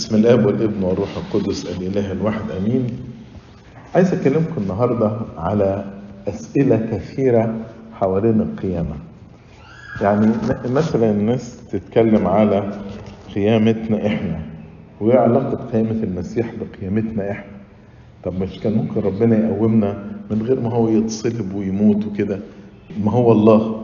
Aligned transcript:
بسم 0.00 0.14
الآب 0.16 0.46
والابن 0.46 0.82
والروح 0.82 1.08
القدس 1.16 1.66
الإله 1.66 2.12
الواحد 2.12 2.50
آمين. 2.50 2.86
عايز 3.94 4.12
أكلمكم 4.12 4.62
النهارده 4.62 5.12
على 5.38 5.84
أسئلة 6.28 6.76
كثيرة 6.92 7.54
حوالين 7.92 8.40
القيامة. 8.40 8.96
يعني 10.00 10.32
مثلا 10.64 11.10
الناس 11.10 11.56
تتكلم 11.72 12.26
على 12.26 12.70
قيامتنا 13.34 14.06
إحنا 14.06 14.40
وإيه 15.00 15.18
علاقة 15.18 15.56
قيامة 15.72 16.02
المسيح 16.02 16.52
بقيامتنا 16.60 17.30
إحنا؟ 17.30 17.50
طب 18.24 18.42
مش 18.42 18.58
كان 18.58 18.72
ممكن 18.74 19.00
ربنا 19.00 19.36
يقومنا 19.48 20.04
من 20.30 20.42
غير 20.42 20.60
ما 20.60 20.70
هو 20.70 20.88
يتصلب 20.88 21.54
ويموت 21.54 22.06
وكده؟ 22.06 22.38
ما 23.04 23.12
هو 23.12 23.32
الله 23.32 23.82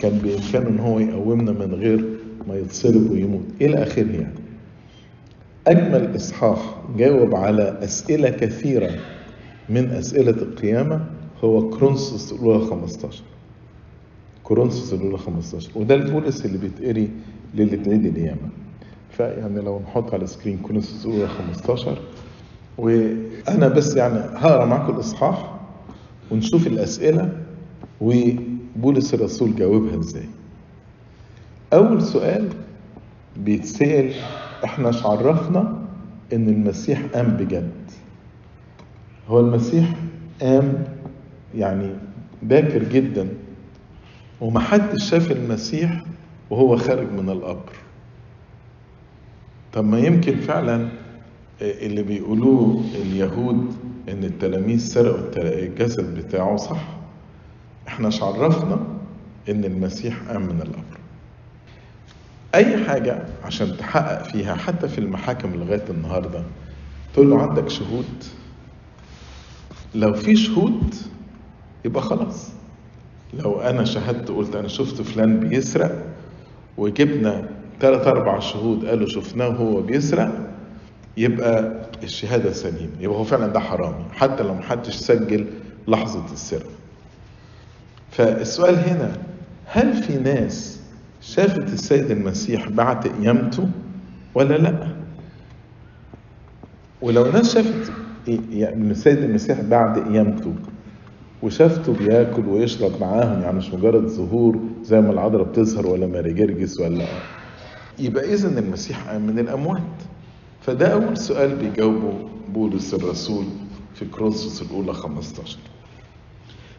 كان 0.00 0.18
بإمكانه 0.18 0.68
إن 0.68 0.78
هو 0.78 0.98
يقومنا 1.00 1.52
من 1.52 1.74
غير 1.74 2.04
ما 2.48 2.54
يتصلب 2.56 3.10
ويموت. 3.10 3.44
إلى 3.60 3.82
آخره 3.82 4.12
يعني. 4.12 4.43
أجمل 5.66 6.16
إصحاح 6.16 6.74
جاوب 6.96 7.34
على 7.34 7.78
أسئلة 7.84 8.30
كثيرة 8.30 8.90
من 9.68 9.90
أسئلة 9.90 10.30
القيامة 10.30 11.06
هو 11.44 11.70
كورنثوس 11.70 12.32
الأولى 12.32 12.66
15 12.66 13.22
كورنثوس 14.44 14.92
الأولى 14.92 15.18
15 15.18 15.70
وده 15.74 15.94
البولس 15.94 16.44
اللي 16.46 16.58
بيتقري 16.58 17.10
ليلة 17.54 17.92
عيد 17.92 18.06
القيامة. 18.06 18.48
فيعني 19.10 19.60
لو 19.60 19.80
نحط 19.80 20.14
على 20.14 20.24
ال 20.24 20.29
screen 20.29 20.58
كورنثوس 20.58 21.06
الأولى 21.06 21.28
15 21.28 21.98
وأنا 22.78 23.68
بس 23.68 23.96
يعني 23.96 24.14
هقرأ 24.18 24.64
معاكم 24.64 24.94
الإصحاح 24.94 25.54
ونشوف 26.30 26.66
الأسئلة 26.66 27.32
وبولس 28.00 29.14
الرسول 29.14 29.56
جاوبها 29.56 29.98
إزاي. 30.00 30.28
أول 31.72 32.02
سؤال 32.02 32.48
بيتسأل 33.36 34.12
إحنا 34.64 34.90
عرفنا 35.04 35.78
ان 36.32 36.48
المسيح 36.48 37.02
قام 37.14 37.26
بجد. 37.26 37.70
هو 39.28 39.40
المسيح 39.40 39.94
قام 40.42 40.84
يعني 41.54 41.90
باكر 42.42 42.82
جدا 42.82 43.28
ومحدش 44.40 45.10
شاف 45.10 45.32
المسيح 45.32 46.02
وهو 46.50 46.76
خارج 46.76 47.12
من 47.12 47.28
القبر. 47.30 47.72
طب 49.72 49.84
ما 49.84 49.98
يمكن 49.98 50.36
فعلا 50.36 50.88
اللي 51.62 52.02
بيقولوه 52.02 52.84
اليهود 52.94 53.74
إن 54.08 54.24
التلاميذ 54.24 54.78
سرقوا 54.78 55.42
الجسد 55.42 56.14
بتاعه 56.18 56.56
صح؟ 56.56 56.86
إحنا 57.88 58.08
مش 58.08 58.22
عرفنا 58.22 58.80
إن 59.48 59.64
المسيح 59.64 60.18
قام 60.28 60.42
من 60.42 60.60
القبر. 60.62 60.93
أي 62.54 62.84
حاجة 62.84 63.22
عشان 63.44 63.76
تحقق 63.76 64.22
فيها 64.22 64.54
حتى 64.54 64.88
في 64.88 64.98
المحاكم 64.98 65.54
لغاية 65.54 65.84
النهارده 65.90 66.42
تقول 67.14 67.30
له 67.30 67.42
عندك 67.42 67.68
شهود. 67.68 68.24
لو 69.94 70.14
في 70.14 70.36
شهود 70.36 70.94
يبقى 71.84 72.02
خلاص. 72.02 72.48
لو 73.34 73.60
أنا 73.60 73.84
شهدت 73.84 74.28
قلت 74.30 74.56
أنا 74.56 74.68
شفت 74.68 75.02
فلان 75.02 75.40
بيسرق 75.40 76.02
وجبنا 76.76 77.48
ثلاث 77.80 78.06
أربع 78.06 78.38
شهود 78.38 78.84
قالوا 78.86 79.06
شفناه 79.08 79.48
وهو 79.48 79.80
بيسرق 79.82 80.32
يبقى 81.16 81.72
الشهادة 82.02 82.52
سليمه 82.52 82.90
يبقى 83.00 83.18
هو 83.18 83.24
فعلا 83.24 83.46
ده 83.46 83.60
حرامي 83.60 84.04
حتى 84.12 84.42
لو 84.42 84.54
محدش 84.54 84.94
سجل 84.94 85.46
لحظة 85.88 86.32
السرقة. 86.32 86.70
فالسؤال 88.10 88.74
هنا 88.88 89.16
هل 89.66 90.02
في 90.02 90.18
ناس 90.18 90.73
شافت 91.26 91.72
السيد 91.72 92.10
المسيح 92.10 92.68
بعد 92.68 93.06
قيامته 93.08 93.68
ولا 94.34 94.54
لا؟ 94.54 94.88
ولو 97.02 97.24
ناس 97.32 97.54
شافت 97.54 97.92
يعني 98.50 98.90
السيد 98.90 99.18
المسيح 99.18 99.60
بعد 99.60 99.98
قيامته 99.98 100.54
وشافته 101.42 101.92
بياكل 101.94 102.46
ويشرب 102.48 103.00
معاهم 103.00 103.42
يعني 103.42 103.56
مش 103.56 103.74
مجرد 103.74 104.06
ظهور 104.06 104.58
زي 104.82 105.00
ما 105.00 105.10
العذراء 105.10 105.44
بتظهر 105.44 105.86
ولا 105.86 106.06
ماري 106.06 106.32
جرجس 106.32 106.80
ولا 106.80 107.04
يبقى 107.98 108.34
اذا 108.34 108.58
المسيح 108.58 109.08
قام 109.10 109.26
من 109.26 109.38
الأموات. 109.38 109.82
فده 110.62 110.86
أول 110.92 111.16
سؤال 111.16 111.56
بيجاوبه 111.56 112.12
بولس 112.54 112.94
الرسول 112.94 113.44
في 113.94 114.04
كورنثوس 114.04 114.62
الأولى 114.62 114.92
15 114.94 115.58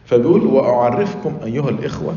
فبيقول 0.04 0.46
وأعرفكم 0.46 1.32
أيها 1.44 1.68
الإخوة 1.70 2.14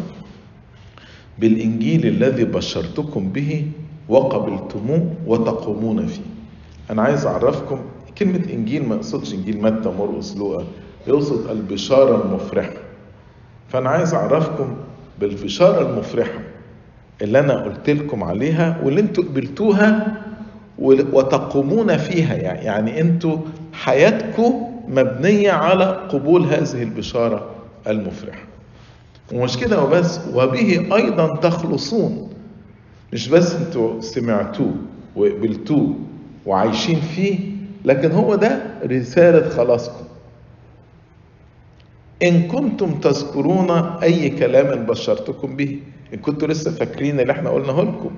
بالإنجيل 1.39 2.05
الذي 2.07 2.44
بشرتكم 2.44 3.29
به 3.29 3.66
وقبلتموه 4.09 5.13
وتقومون 5.27 6.05
فيه. 6.07 6.22
أنا 6.91 7.01
عايز 7.01 7.25
أعرفكم 7.25 7.79
كلمة 8.17 8.41
إنجيل 8.53 8.88
ما 8.88 8.95
يقصدش 8.95 9.33
إنجيل 9.33 9.61
متى 9.61 9.89
مرقس 9.89 10.38
لوقا 10.38 10.63
يقصد 11.07 11.49
البشارة 11.49 12.23
المفرحة. 12.25 12.73
فأنا 13.69 13.89
عايز 13.89 14.13
أعرفكم 14.13 14.75
بالبشارة 15.19 15.89
المفرحة 15.89 16.39
اللي 17.22 17.39
أنا 17.39 17.63
قلت 17.63 17.89
لكم 17.89 18.23
عليها 18.23 18.81
واللي 18.83 19.01
أنتوا 19.01 19.23
قبلتوها 19.23 20.17
وتقومون 20.79 21.97
فيها. 21.97 22.35
يعني, 22.35 22.66
يعني 22.66 23.01
أنتوا 23.01 23.38
حياتكم 23.73 24.53
مبنية 24.88 25.51
على 25.51 25.85
قبول 25.85 26.44
هذه 26.44 26.83
البشارة 26.83 27.49
المفرحة. 27.88 28.48
ومش 29.34 29.57
كده 29.57 29.84
وبس. 29.84 30.19
وبه 30.34 30.95
أيضا 30.95 31.35
تخلصون. 31.35 32.29
مش 33.13 33.28
بس 33.28 33.56
أنتوا 33.56 34.01
سمعتوه 34.01 34.75
وقبلتوه 35.16 35.95
وعايشين 36.45 37.01
فيه 37.01 37.40
لكن 37.85 38.12
هو 38.12 38.35
ده 38.35 38.62
رسالة 38.85 39.50
خلاصكم. 39.50 40.06
إن 42.23 42.41
كنتم 42.47 42.91
تذكرون 43.00 43.72
أي 44.03 44.29
كلام 44.29 44.85
بشرتكم 44.85 45.56
به. 45.56 45.79
إن 46.13 46.19
كنتوا 46.19 46.47
لسه 46.47 46.72
فاكرين 46.72 47.19
اللي 47.19 47.31
إحنا 47.31 47.50
قلناه 47.50 47.81
لكم. 47.81 48.11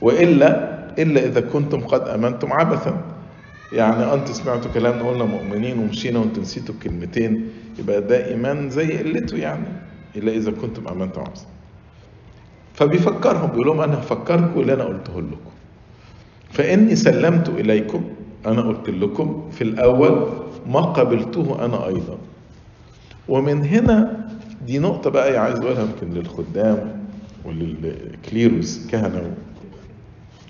وإلا 0.00 0.74
إلا 0.98 1.24
إذا 1.26 1.40
كنتم 1.40 1.80
قد 1.80 2.08
أمنتم 2.08 2.52
عبثا. 2.52 3.04
يعني 3.72 4.14
أنت 4.14 4.28
سمعتوا 4.28 4.70
كلامنا 4.74 5.08
قلنا 5.08 5.24
مؤمنين 5.24 5.78
ومشينا 5.78 6.18
وأنتم 6.18 6.42
نسيتوا 6.42 6.74
الكلمتين 6.74 7.48
يبقى 7.78 8.00
ده 8.00 8.26
إيمان 8.26 8.70
زي 8.70 8.98
قلته 8.98 9.36
يعني. 9.36 9.66
إلا 10.16 10.32
إذا 10.32 10.50
كنتم 10.50 10.88
آمنتم 10.88 11.20
عبثا 11.20 11.46
فبيفكرهم 12.74 13.50
بيقول 13.50 13.66
لهم 13.66 13.80
أنا 13.80 13.98
هفكركم 13.98 14.60
اللي 14.60 14.74
أنا 14.74 14.84
قلته 14.84 15.20
لكم. 15.20 15.50
فإني 16.52 16.96
سلمت 16.96 17.48
إليكم 17.48 18.04
أنا 18.46 18.62
قلت 18.62 18.90
لكم 18.90 19.50
في 19.50 19.64
الأول 19.64 20.28
ما 20.66 20.80
قبلته 20.80 21.64
أنا 21.64 21.86
أيضا. 21.86 22.18
ومن 23.28 23.64
هنا 23.64 24.26
دي 24.66 24.78
نقطة 24.78 25.10
بقى 25.10 25.36
عايز 25.36 25.58
أقولها 25.58 25.82
يمكن 25.82 26.10
للخدام 26.18 27.04
وللكليروس 27.44 28.86
كهنة. 28.86 29.34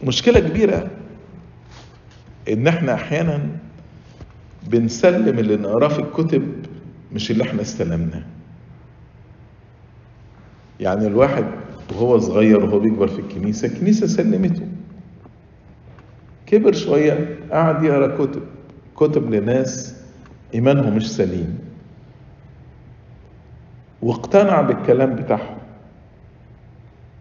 مشكلة 0.04 0.41
كبيرة 0.41 0.91
إن 2.48 2.66
إحنا 2.66 2.94
أحيانا 2.94 3.46
بنسلم 4.66 5.38
اللي 5.38 5.56
نقراه 5.56 5.88
في 5.88 5.98
الكتب 5.98 6.52
مش 7.12 7.31
اللي 7.31 7.44
إحنا 7.44 7.62
استلمناه. 7.62 8.22
يعني 10.81 11.07
الواحد 11.07 11.45
وهو 11.93 12.19
صغير 12.19 12.65
وهو 12.65 12.79
بيكبر 12.79 13.09
في 13.09 13.19
الكنيسة 13.19 13.69
الكنيسة 13.69 14.07
سلمته. 14.07 14.62
كبر 16.47 16.73
شوية 16.73 17.39
قعد 17.53 17.85
يقرأ 17.85 18.17
كتب. 18.17 18.43
كتب 18.97 19.35
لناس 19.35 19.97
إيمانهم 20.55 20.97
مش 20.97 21.12
سليم. 21.12 21.59
واقتنع 24.03 24.61
بالكلام 24.61 25.15
بتاعهم. 25.17 25.57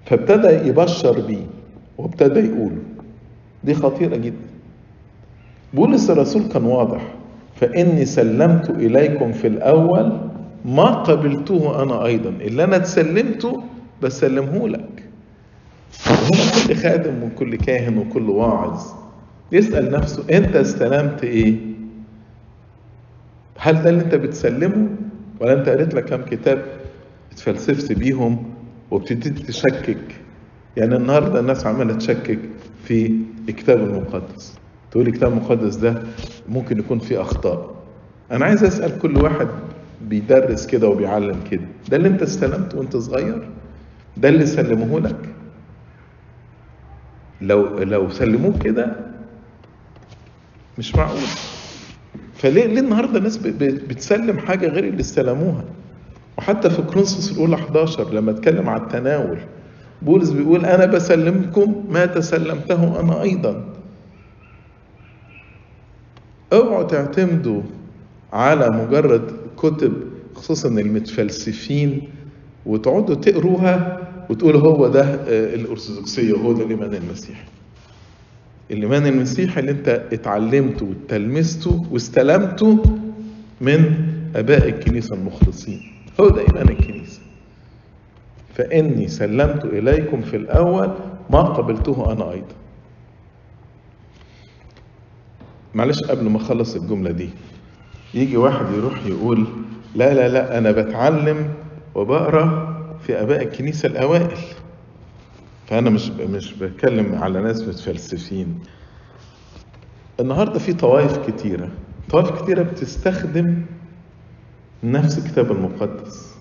فابتدى 0.05 0.47
يبشر 0.47 1.19
بيه 1.27 1.45
وابتدى 1.97 2.39
يقول. 2.39 2.71
دي 3.63 3.73
خطيرة 3.73 4.15
جدا. 4.15 4.47
بولس 5.73 6.09
الرسول 6.09 6.43
كان 6.43 6.63
واضح. 6.63 7.13
فإني 7.55 8.05
سلمت 8.05 8.69
إليكم 8.69 9.31
في 9.31 9.47
الأول 9.47 10.19
ما 10.65 10.85
قبلته 10.85 11.83
أنا 11.83 12.05
أيضا. 12.05 12.29
اللي 12.29 12.63
أنا 12.63 12.75
اتسلمته 12.75 13.63
بسلمه 14.01 14.67
لك. 14.69 15.03
كل 16.67 16.75
خادم 16.75 17.23
وكل 17.23 17.55
كاهن 17.55 17.97
وكل 17.97 18.29
واعظ 18.29 18.81
يسأل 19.51 19.91
نفسه 19.91 20.23
أنت 20.37 20.55
استلمت 20.55 21.23
إيه؟ 21.23 21.55
هل 23.57 23.81
ده 23.83 23.89
اللي 23.89 24.01
أنت 24.01 24.15
بتسلمه؟ 24.15 24.87
ولا 25.39 25.53
أنت 25.53 25.69
قريت 25.69 25.93
لك 25.93 26.05
كام 26.05 26.21
كتاب 26.21 26.65
اتفلسفت 27.31 27.91
بيهم 27.91 28.43
وابتديت 28.91 29.39
تشكك؟ 29.39 30.15
يعني 30.77 30.95
النهارده 30.95 31.39
الناس 31.39 31.65
عمالة 31.65 31.93
تشكك 31.93 32.39
في 32.83 33.15
الكتاب 33.49 33.79
المقدس. 33.79 34.57
تقول 34.91 35.07
الكتاب 35.07 35.31
المقدس 35.31 35.75
ده 35.75 36.03
ممكن 36.49 36.79
يكون 36.79 36.99
فيه 36.99 37.21
أخطاء. 37.21 37.75
أنا 38.31 38.45
عايز 38.45 38.63
أسأل 38.63 38.99
كل 38.99 39.17
واحد 39.17 39.47
بيدرس 40.01 40.67
كده 40.67 40.87
وبيعلم 40.87 41.39
كده. 41.51 41.65
ده 41.89 41.97
اللي 41.97 42.07
انت 42.07 42.21
استلمته 42.21 42.77
وانت 42.77 42.97
صغير؟ 42.97 43.49
ده 44.17 44.29
اللي 44.29 44.45
سلموه 44.45 44.99
لك؟ 44.99 45.15
لو 47.41 47.77
لو 47.79 48.09
سلموك 48.09 48.57
كده 48.63 48.95
مش 50.77 50.95
معقول. 50.95 51.19
فليه 52.35 52.65
ليه 52.65 52.79
النهارده 52.79 53.17
الناس 53.17 53.37
بتسلم 53.37 54.39
حاجة 54.39 54.67
غير 54.67 54.83
اللي 54.83 55.01
استلموها؟ 55.01 55.63
وحتى 56.37 56.69
في 56.69 56.81
كرونسوس 56.81 57.31
الأولى 57.31 57.55
11 57.55 58.13
لما 58.13 58.31
اتكلم 58.31 58.69
على 58.69 58.81
التناول 58.81 59.37
بولس 60.01 60.29
بيقول 60.29 60.65
أنا 60.65 60.85
بسلمكم 60.85 61.85
ما 61.89 62.05
تسلمته 62.05 62.99
أنا 62.99 63.21
أيضا. 63.21 63.63
اوعوا 66.53 66.83
تعتمدوا 66.83 67.61
على 68.33 68.69
مجرد 68.69 69.31
كتب 69.57 69.93
خصوصا 70.35 70.69
المتفلسفين 70.69 72.01
وتقعدوا 72.65 73.15
تقروها 73.15 73.99
وتقولوا 74.29 74.61
هو 74.61 74.87
ده 74.87 75.03
الأرثوذكسية 75.29 76.33
وهو 76.33 76.53
ده 76.53 76.63
الايمان 76.65 76.93
المسيحي 76.93 77.43
الايمان 78.71 79.05
المسيحي 79.07 79.59
اللي 79.59 79.71
انت 79.71 79.87
اتعلمته 80.13 80.85
وتلمسته 80.85 81.85
واستلمته 81.91 82.83
من 83.61 83.93
آباء 84.35 84.67
الكنيسة 84.69 85.15
المخلصين. 85.15 85.81
هو 86.19 86.29
ده 86.29 86.41
إيمان 86.41 86.69
الكنيسة. 86.69 87.19
فإني 88.55 89.07
سلمت 89.07 89.65
إليكم 89.65 90.21
في 90.21 90.37
الأول 90.37 90.93
ما 91.29 91.41
قبلته 91.41 92.11
أنا 92.11 92.31
أيضا. 92.31 92.55
معلش 95.75 95.99
قبل 96.03 96.29
ما 96.29 96.37
أخلص 96.37 96.75
الجملة 96.75 97.11
دي. 97.11 97.29
يجي 98.13 98.37
واحد 98.37 98.65
يروح 98.77 99.05
يقول 99.05 99.47
لا 99.95 100.13
لا 100.13 100.27
لا 100.27 100.57
أنا 100.57 100.71
بتعلم 100.71 101.53
وبقرأ 101.95 102.73
في 103.01 103.21
أباء 103.21 103.41
الكنيسة 103.43 103.87
الأوائل. 103.87 104.37
فأنا 105.67 105.89
مش 105.89 106.09
مش 106.09 106.53
بتكلم 106.53 107.15
على 107.15 107.41
ناس 107.41 107.61
متفلسفين. 107.61 108.59
النهارده 110.19 110.59
في 110.59 110.73
طوائف 110.73 111.17
كتيرة. 111.29 111.69
طوائف 112.09 112.41
كتيرة 112.41 112.63
بتستخدم 112.63 113.61
نفس 114.83 115.17
الكتاب 115.17 115.51
المقدس. 115.51 116.33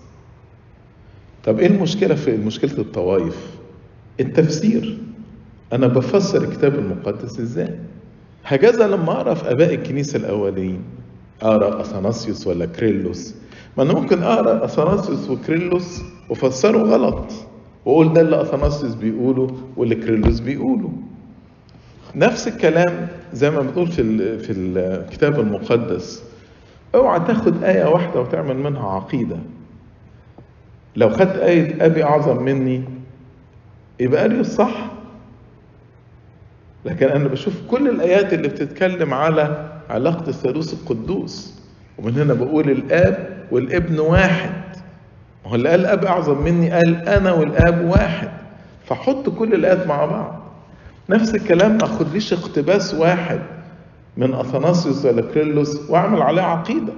طب 1.43 1.59
إيه 1.59 1.67
المشكلة 1.67 2.15
في 2.15 2.37
مشكلة 2.37 2.77
الطوائف؟ 2.77 3.51
التفسير. 4.19 4.97
أنا 5.73 5.87
بفسر 5.87 6.43
الكتاب 6.43 6.75
المقدس 6.79 7.39
إزاي؟ 7.39 7.79
هكذا 8.45 8.87
لما 8.87 9.11
أقرأ 9.11 9.33
في 9.33 9.51
أباء 9.51 9.73
الكنيسة 9.73 10.17
الأولين. 10.17 10.81
اقرا 11.43 11.81
أثناسيوس 11.81 12.47
ولا 12.47 12.65
كريلوس؟ 12.65 13.35
ما 13.77 13.83
أنا 13.83 13.93
ممكن 13.93 14.23
اقرا 14.23 14.65
أثناسيوس 14.65 15.29
وكريلوس 15.29 16.01
وفسره 16.29 16.77
غلط. 16.77 17.31
واقول 17.85 18.13
ده 18.13 18.21
اللي 18.21 18.41
أثناسيوس 18.41 18.95
بيقوله 18.95 19.57
واللي 19.77 19.95
كريلوس 19.95 20.39
بيقوله. 20.39 20.89
نفس 22.15 22.47
الكلام 22.47 23.07
زي 23.33 23.51
ما 23.51 23.61
بتقول 23.61 23.87
في 23.87 24.39
في 24.39 24.51
الكتاب 24.51 25.39
المقدس. 25.39 26.23
أوعى 26.95 27.19
تاخد 27.19 27.63
آية 27.63 27.85
واحدة 27.85 28.21
وتعمل 28.21 28.57
منها 28.57 28.89
عقيدة. 28.89 29.37
لو 30.95 31.09
خدت 31.09 31.35
آية 31.37 31.85
أبي 31.85 32.03
أعظم 32.03 32.43
مني 32.43 32.83
يبقى 33.99 34.25
أريوس 34.25 34.47
صح. 34.47 34.91
لكن 36.85 37.07
أنا 37.07 37.27
بشوف 37.27 37.53
كل 37.71 37.89
الآيات 37.89 38.33
اللي 38.33 38.47
بتتكلم 38.47 39.13
على 39.13 39.72
علاقة 39.89 40.29
الثالوث 40.29 40.73
القدوس. 40.73 41.53
ومن 41.97 42.13
هنا 42.19 42.33
بقول 42.33 42.69
الآب 42.69 43.47
والابن 43.51 43.99
واحد. 43.99 44.51
هو 45.45 45.55
اللي 45.55 45.69
قال 45.69 45.79
الآب 45.79 46.05
أعظم 46.05 46.43
مني 46.43 46.71
قال 46.71 47.07
أنا 47.07 47.31
والآب 47.31 47.85
واحد. 47.85 48.29
فحط 48.85 49.29
كل 49.29 49.53
الايات 49.53 49.87
مع 49.87 50.05
بعض. 50.05 50.39
نفس 51.09 51.35
الكلام 51.35 51.71
ما 51.71 51.83
اخدليش 51.83 52.33
اقتباس 52.33 52.93
واحد 52.93 53.39
من 54.17 54.33
أثناسيوس 54.33 55.05
ولا 55.05 55.21
كريلوس 55.21 55.89
وأعمل 55.89 56.21
عليه 56.21 56.41
عقيدة. 56.41 56.93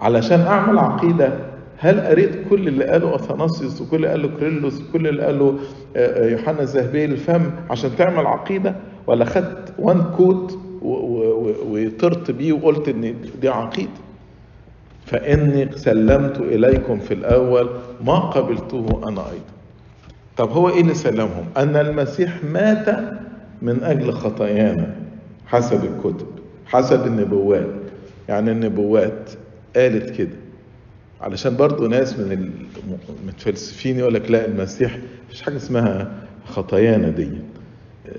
علشان 0.00 0.40
أعمل 0.40 0.78
عقيدة 0.78 1.32
هل 1.78 2.00
قريت 2.00 2.48
كل 2.50 2.68
اللي 2.68 2.84
قاله 2.84 3.14
أثناسيوس 3.14 3.80
وكل 3.80 3.96
اللي 3.96 4.08
قاله 4.08 4.28
كريلوس 4.28 4.80
وكل 4.80 5.06
اللي 5.06 5.22
قاله 5.22 5.58
يوحنا 6.30 6.60
الذهبي 6.62 7.04
الفم 7.04 7.50
عشان 7.70 7.96
تعمل 7.96 8.26
عقيدة؟ 8.26 8.74
ولا 9.06 9.24
خدت 9.24 9.74
وان 9.78 10.02
كوت 10.16 10.58
وطرت 11.66 12.30
بيه 12.30 12.52
وقلت 12.52 12.88
إن 12.88 13.14
دي 13.40 13.48
عقيدة. 13.48 13.90
فإني 15.06 15.68
سلمت 15.76 16.38
إليكم 16.40 16.98
في 16.98 17.14
الأول 17.14 17.70
ما 18.04 18.18
قبلته 18.18 19.00
أنا 19.08 19.20
أيضا. 19.26 19.44
طب 20.36 20.50
هو 20.50 20.68
إيه 20.68 20.80
اللي 20.80 20.94
سلمهم؟ 20.94 21.44
أن 21.56 21.76
المسيح 21.76 22.44
مات 22.44 22.86
من 23.62 23.82
أجل 23.84 24.12
خطايانا 24.12 24.94
حسب 25.46 25.84
الكتب 25.84 26.26
حسب 26.66 27.06
النبوات. 27.06 27.66
يعني 28.28 28.50
النبوات 28.50 29.30
قالت 29.76 30.10
كده. 30.10 30.36
علشان 31.20 31.56
برضو 31.56 31.86
ناس 31.86 32.18
من 32.18 32.50
المتفلسفين 33.22 33.98
يقول 33.98 34.14
لك 34.14 34.30
لا 34.30 34.46
المسيح 34.46 34.98
مفيش 35.28 35.42
حاجة 35.42 35.56
اسمها 35.56 36.12
خطايانا 36.46 37.08
دي 37.08 37.28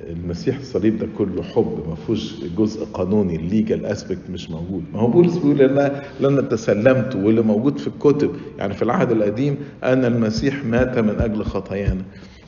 المسيح 0.09 0.57
الصليب 0.57 0.97
ده 1.00 1.07
كله 1.18 1.44
حب 1.44 1.80
ما 1.89 1.95
فيهوش 1.95 2.36
جزء 2.57 2.86
قانوني 2.86 3.36
الليجال 3.36 3.86
اسبكت 3.86 4.30
مش 4.33 4.50
موجود. 4.50 4.83
ما 4.94 5.00
هو 5.00 5.07
بولس 5.07 5.38
بيقول 5.38 5.62
أنا 5.62 6.01
لما 6.19 6.41
تسلمت 6.41 7.15
واللي 7.15 7.41
موجود 7.41 7.77
في 7.77 7.88
الكتب 7.88 8.31
يعني 8.57 8.74
في 8.74 8.81
العهد 8.81 9.12
القديم 9.12 9.56
أن 9.83 10.06
المسيح 10.06 10.65
مات 10.65 10.97
من 11.00 11.15
أجل 11.19 11.44
خطايانا. 11.44 12.01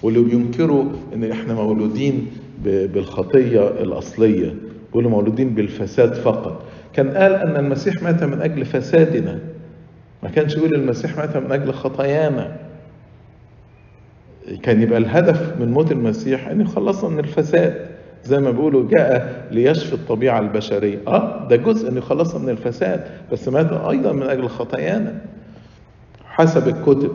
واللي 0.03 0.19
بينكروا 0.19 0.85
إن 1.13 1.31
إحنا 1.31 1.53
مولودين 1.53 2.27
بالخطية 2.65 3.67
الأصلية 3.67 4.55
بيقولوا 4.87 5.11
مولودين 5.11 5.49
بالفساد 5.49 6.13
فقط. 6.13 6.63
كان 6.93 7.09
قال 7.09 7.33
أن 7.33 7.65
المسيح 7.65 8.03
مات 8.03 8.23
من 8.23 8.41
أجل 8.41 8.65
فسادنا. 8.65 9.39
ما 10.23 10.29
كانش 10.29 10.55
يقول 10.55 10.75
المسيح 10.75 11.17
مات 11.17 11.37
من 11.37 11.51
أجل 11.51 11.73
خطايانا. 11.73 12.57
كان 14.63 14.81
يبقى 14.81 14.97
الهدف 14.97 15.53
من 15.59 15.71
موت 15.71 15.91
المسيح 15.91 16.47
إن 16.47 16.61
يخلصنا 16.61 17.09
من 17.09 17.19
الفساد. 17.19 17.85
زي 18.23 18.39
ما 18.39 18.51
بيقولوا 18.51 18.87
جاء 18.89 19.47
ليشفي 19.51 19.93
الطبيعة 19.93 20.39
البشرية. 20.39 20.97
آه 21.07 21.47
ده 21.47 21.55
جزء 21.55 21.89
إن 21.89 21.97
يخلصنا 21.97 22.43
من 22.43 22.49
الفساد 22.49 23.03
بس 23.31 23.47
مات 23.47 23.71
أيضا 23.71 24.11
من 24.11 24.23
أجل 24.23 24.47
خطايانا. 24.49 25.21
حسب 26.25 26.67
الكتب 26.67 27.11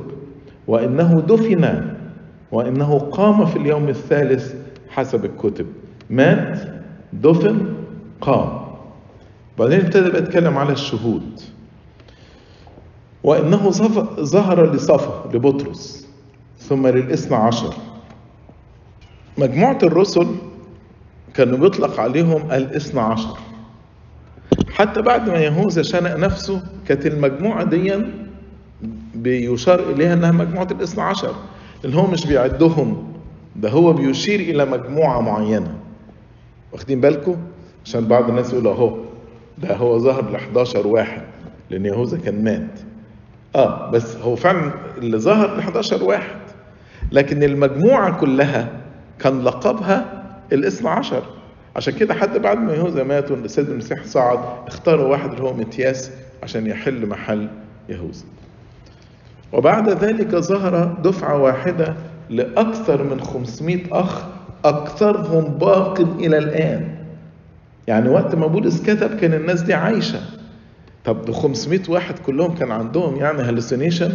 وإنه 0.66 1.20
دفن 1.28 1.84
وإنه 2.52 2.98
قام 2.98 3.46
في 3.46 3.56
اليوم 3.56 3.88
الثالث 3.88 4.54
حسب 4.88 5.24
الكتب. 5.24 5.66
مات 6.10 6.58
دفن 7.12 7.74
قام. 8.20 8.66
بعدين 9.58 9.80
ابتدى 9.80 10.18
يتكلم 10.18 10.58
على 10.58 10.72
الشهود. 10.72 11.40
وإنه 13.24 13.70
ظهر 14.20 14.72
لصفا 14.72 15.30
لبطرس. 15.34 16.05
ثم 16.68 16.86
للاثنى 16.86 17.36
عشر. 17.36 17.74
مجموعة 19.38 19.78
الرسل 19.82 20.26
كانوا 21.34 21.58
بيطلق 21.58 22.00
عليهم 22.00 22.52
الاثنى 22.52 23.00
عشر. 23.00 23.38
حتى 24.70 25.02
بعد 25.02 25.28
ما 25.30 25.38
يهوذا 25.38 25.82
شنق 25.82 26.16
نفسه 26.16 26.62
كانت 26.88 27.06
المجموعة 27.06 27.64
دي 27.64 28.04
بيشار 29.14 29.80
إليها 29.80 30.14
أنها 30.14 30.32
مجموعة 30.32 30.68
الاثنى 30.70 31.02
عشر 31.02 31.34
لأن 31.84 31.94
هو 31.94 32.06
مش 32.06 32.26
بيعدهم 32.26 33.12
ده 33.56 33.70
هو 33.70 33.92
بيشير 33.92 34.40
إلى 34.40 34.64
مجموعة 34.64 35.20
معينة. 35.20 35.74
واخدين 36.72 37.00
بالكم؟ 37.00 37.36
عشان 37.84 38.04
بعض 38.08 38.28
الناس 38.28 38.52
يقولوا 38.52 38.72
أهو 38.72 38.96
ده 39.58 39.76
هو 39.76 39.98
ظهر 39.98 40.30
ل 40.30 40.34
11 40.34 40.86
واحد 40.86 41.22
لأن 41.70 41.86
يهوذا 41.86 42.18
كان 42.18 42.44
مات. 42.44 42.80
آه 43.56 43.90
بس 43.90 44.16
هو 44.16 44.36
فعلا 44.36 44.72
اللي 44.98 45.18
ظهر 45.18 45.56
ل 45.56 45.58
11 45.58 46.02
واحد. 46.04 46.36
لكن 47.12 47.42
المجموعة 47.42 48.20
كلها 48.20 48.68
كان 49.18 49.40
لقبها 49.42 50.22
الاثنى 50.52 50.88
عشر. 50.88 51.22
عشان 51.76 51.94
كده 51.94 52.14
حتى 52.14 52.38
بعد 52.38 52.58
ما 52.58 52.72
يهوذا 52.74 53.02
مات 53.04 53.30
والسيد 53.30 53.68
المسيح 53.70 54.04
صعد 54.04 54.38
اختاروا 54.66 55.06
واحد 55.06 55.30
اللي 55.30 55.42
هو 55.42 55.52
متياس 55.54 56.10
عشان 56.42 56.66
يحل 56.66 57.06
محل 57.06 57.48
يهوذا. 57.88 58.24
وبعد 59.52 59.88
ذلك 59.88 60.36
ظهر 60.36 60.84
دفعة 61.04 61.42
واحدة 61.42 61.94
لأكثر 62.30 63.02
من 63.02 63.20
500 63.20 63.80
أخ 63.92 64.24
أكثرهم 64.64 65.44
باق 65.44 66.00
إلى 66.00 66.38
الآن. 66.38 66.88
يعني 67.88 68.08
وقت 68.08 68.34
ما 68.34 68.46
بولس 68.46 68.82
كتب 68.82 69.16
كان 69.16 69.34
الناس 69.34 69.62
دي 69.62 69.74
عايشة. 69.74 70.20
طب 71.04 71.24
ده 71.24 71.32
500 71.32 71.80
واحد 71.88 72.18
كلهم 72.18 72.54
كان 72.54 72.70
عندهم 72.70 73.16
يعني 73.16 73.42
hallucination 73.42 74.12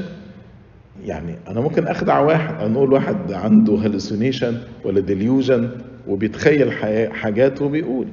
يعني 1.05 1.36
أنا 1.48 1.62
ممكن 1.62 1.88
أخدع 1.88 2.19
واحد 2.19 2.62
أنا 2.62 2.77
أقول 2.77 2.93
واحد 2.93 3.31
عنده 3.33 3.77
hallucination 3.77 4.58
ولا 4.86 5.00
ديليوجن 5.00 5.69
وبيتخيل 6.07 6.71
حاجات 7.13 7.62
وبيقول. 7.62 8.07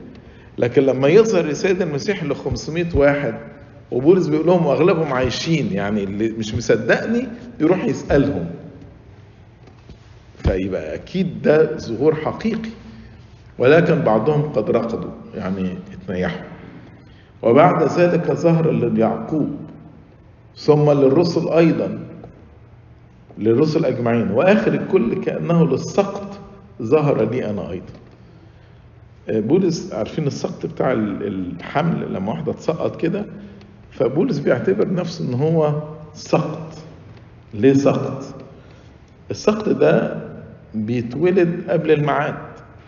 لكن 0.59 0.83
لما 0.83 1.09
يظهر 1.09 1.45
السيد 1.45 1.83
المسيح 1.83 2.25
ل 2.25 2.35
500 2.35 2.87
واحد 2.95 3.35
وبولس 3.91 4.27
بيقول 4.27 4.47
لهم 4.47 4.67
واغلبهم 4.67 5.13
عايشين 5.13 5.73
يعني 5.73 6.05
اللي 6.05 6.29
مش 6.29 6.55
مصدقني 6.55 7.29
يروح 7.61 7.85
يسألهم. 7.85 8.47
فيبقى 10.39 10.95
أكيد 10.95 11.43
ده 11.43 11.77
ظهور 11.79 12.15
حقيقي. 12.15 12.71
ولكن 13.59 13.95
بعضهم 14.01 14.43
قد 14.43 14.71
رقدوا 14.71 15.11
يعني 15.35 15.79
اتنيحوا. 15.93 16.41
وبعد 17.43 17.83
ذلك 17.99 18.33
ظهر 18.33 18.71
ليعقوب 18.73 19.57
ثم 20.57 20.91
للرسل 20.91 21.49
أيضا. 21.49 21.99
للرسل 23.39 23.85
أجمعين. 23.85 24.31
وآخر 24.31 24.75
الكل 24.75 25.21
كأنه 25.21 25.67
للسقط 25.67 26.39
ظهر 26.83 27.31
لي 27.31 27.51
أنا 27.51 27.71
أيضا. 27.71 27.93
بولس 29.29 29.93
عارفين 29.93 30.27
السقط 30.27 30.67
بتاع 30.67 30.93
الحمل 30.93 32.15
لما 32.15 32.33
واحدة 32.33 32.53
تسقط 32.53 32.97
كده؟ 33.01 33.25
فبولس 33.91 34.39
بيعتبر 34.39 34.95
نفسه 34.95 35.25
إن 35.25 35.35
هو 35.35 35.83
سقط. 36.15 36.79
ليه 37.55 37.73
سقط؟ 37.73 38.25
السقط 39.31 39.69
ده 39.69 40.23
بيتولد 40.75 41.71
قبل 41.71 41.91
الميعاد. 41.91 42.35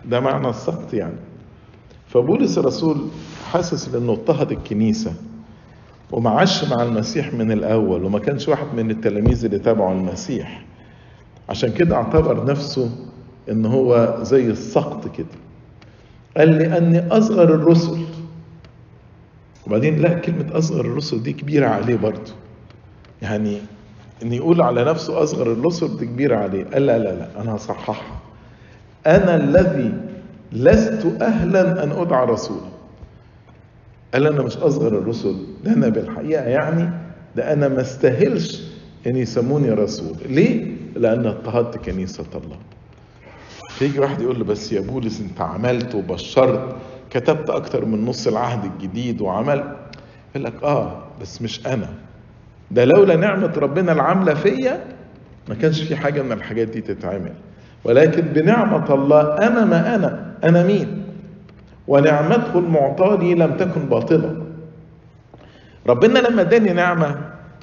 ده 0.05 0.21
معنى 0.21 0.49
السقط 0.49 0.95
يعني. 0.95 1.17
فبولس 2.09 2.59
الرسول 2.59 3.09
حاسس 3.51 3.95
انه 3.95 4.13
اضطهد 4.13 4.53
الكنيسة. 4.53 5.15
وما 6.13 6.31
عاش 6.31 6.65
مع 6.65 6.83
المسيح 6.83 7.33
من 7.35 7.53
الأول 7.53 8.05
وما 8.05 8.19
كانش 8.19 8.49
واحد 8.49 8.67
من 8.77 8.91
التلاميذ 8.91 9.45
اللي 9.45 9.59
تابعوا 9.59 9.93
المسيح. 9.93 10.65
عشان 11.49 11.73
كده 11.73 11.97
اعتبر 11.97 12.47
نفسه 12.47 12.91
إن 13.51 13.67
هو 13.67 14.19
زي 14.23 14.47
السقط 14.51 15.17
كده. 15.17 15.27
قال 16.37 16.49
لاني 16.59 17.09
أصغر 17.09 17.55
الرسل. 17.55 17.99
وبعدين 19.67 19.99
لا 20.03 20.15
كلمة 20.15 20.59
أصغر 20.59 20.81
الرسل 20.81 21.23
دي 21.23 21.33
كبيرة 21.33 21.67
عليه 21.69 21.97
برضه. 21.97 22.33
يعني 23.23 23.59
إن 24.23 24.33
يقول 24.33 24.63
على 24.63 24.85
نفسه 24.85 25.23
أصغر 25.23 25.53
الرسل 25.53 25.97
دي 25.97 26.07
كبيرة 26.07 26.37
عليه. 26.37 26.65
قال 26.65 26.87
لا 26.87 26.99
لا 26.99 27.15
لا 27.15 27.43
أنا 27.43 27.57
هصححها 27.57 28.19
أنا 29.07 29.35
الذي 29.35 29.93
لست 30.53 31.07
أهلا 31.23 31.85
أن 31.85 31.91
أدعى 31.93 32.27
رسولا 32.27 32.61
قال 34.15 34.27
أنا 34.27 34.43
مش 34.43 34.57
أصغر 34.57 34.99
الرسل 34.99 35.37
ده 35.65 35.73
أنا 35.73 35.89
بالحقيقة 35.89 36.43
يعني 36.45 36.91
ده 37.37 37.53
أنا 37.53 37.69
ما 37.69 37.81
استاهلش 37.81 38.63
إن 39.07 39.17
يسموني 39.17 39.71
رسول. 39.71 40.17
ليه؟ 40.29 40.67
لأن 40.97 41.27
اضطهدت 41.27 41.77
كنيسة 41.77 42.25
الله. 42.35 42.57
فيجي 43.71 43.99
واحد 44.01 44.21
يقول 44.21 44.39
له 44.39 44.45
بس 44.45 44.73
يا 44.73 44.81
بولس 44.81 45.21
أنت 45.21 45.41
عملت 45.41 45.95
وبشرت 45.95 46.77
كتبت 47.11 47.51
أكتر 47.51 47.85
من 47.85 48.05
نص 48.05 48.27
العهد 48.27 48.65
الجديد 48.73 49.21
وعمل. 49.21 49.65
يقول 50.35 50.45
لك 50.45 50.63
آه 50.63 51.03
بس 51.21 51.43
مش 51.43 51.67
أنا. 51.67 51.89
ده 52.71 52.85
لولا 52.85 53.17
نعمة 53.17 53.53
ربنا 53.57 53.93
العاملة 53.93 54.35
فيا 54.35 54.85
ما 55.49 55.55
كانش 55.55 55.83
في 55.83 55.97
حاجة 55.97 56.23
من 56.23 56.33
الحاجات 56.33 56.69
دي 56.69 56.81
تتعمل. 56.81 57.33
ولكن 57.85 58.21
بنعمة 58.23 58.95
الله 58.95 59.21
أنا 59.39 59.65
ما 59.65 59.95
أنا 59.95 60.35
أنا 60.45 60.63
مين؟ 60.67 61.00
ونعمته 61.91 62.59
المعطاة 62.59 63.17
لي 63.17 63.35
لم 63.35 63.57
تكن 63.57 63.81
باطلة. 63.81 64.37
ربنا 65.87 66.19
لما 66.19 66.41
اداني 66.43 66.73
نعمة 66.73 67.17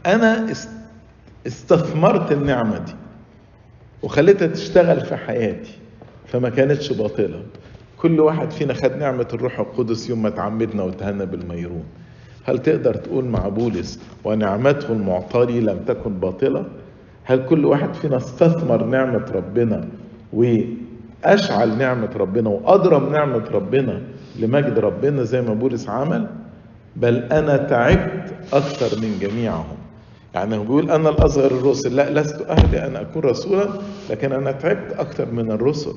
أنا 0.06 0.54
استثمرت 1.48 2.32
النعمة 2.32 2.78
دي 2.78 2.96
وخليتها 4.04 4.48
تشتغل 4.48 5.02
في 5.02 5.16
حياتي 5.16 5.72
فما 6.26 6.50
كانتش 6.50 6.94
باطلة. 6.94 7.42
كل 8.02 8.20
واحد 8.20 8.52
فينا 8.52 8.74
خد 8.74 8.92
نعمة 8.98 9.28
الروح 9.34 9.60
القدس 9.60 10.10
يوم 10.10 10.22
ما 10.24 10.30
تعمدنا 10.30 10.84
وتهنى 10.84 11.26
بالميرون. 11.26 11.84
هل 12.46 12.58
تقدر 12.60 12.94
تقول 12.94 13.26
مع 13.26 13.48
بولس 13.48 14.00
ونعمته 14.24 14.92
المعطاة 14.94 15.44
لي 15.46 15.60
لم 15.62 15.80
تكن 15.88 16.14
باطلة؟ 16.20 16.66
هل 17.24 17.46
كل 17.46 17.66
واحد 17.66 17.94
فينا 17.94 18.18
استثمر 18.18 18.84
نعمة 18.84 19.26
ربنا 19.36 19.88
وأشعل 20.34 21.78
نعمة 21.78 22.10
ربنا 22.18 22.50
وأضرم 22.50 23.12
نعمة 23.14 23.44
ربنا 23.54 24.02
لمجد 24.40 24.80
ربنا 24.80 25.24
زي 25.24 25.42
ما 25.42 25.54
بولس 25.54 25.90
عمل 25.90 26.28
بل 26.96 27.16
أنا 27.32 27.58
تعبت 27.58 28.34
أكثر 28.54 29.00
من 29.00 29.18
جميعهم. 29.22 29.78
يعني 30.36 30.58
هو 30.58 30.64
بيقول 30.64 30.92
أنا 30.92 31.10
الأصغر 31.10 31.52
الرسل 31.52 31.96
لا 31.96 32.22
لست 32.22 32.42
أهلي 32.42 32.86
أن 32.86 32.96
أكون 32.96 33.22
رسولا 33.22 33.70
لكن 34.10 34.32
أنا 34.32 34.52
تعبت 34.52 34.94
أكثر 35.00 35.32
من 35.32 35.52
الرسل. 35.52 35.94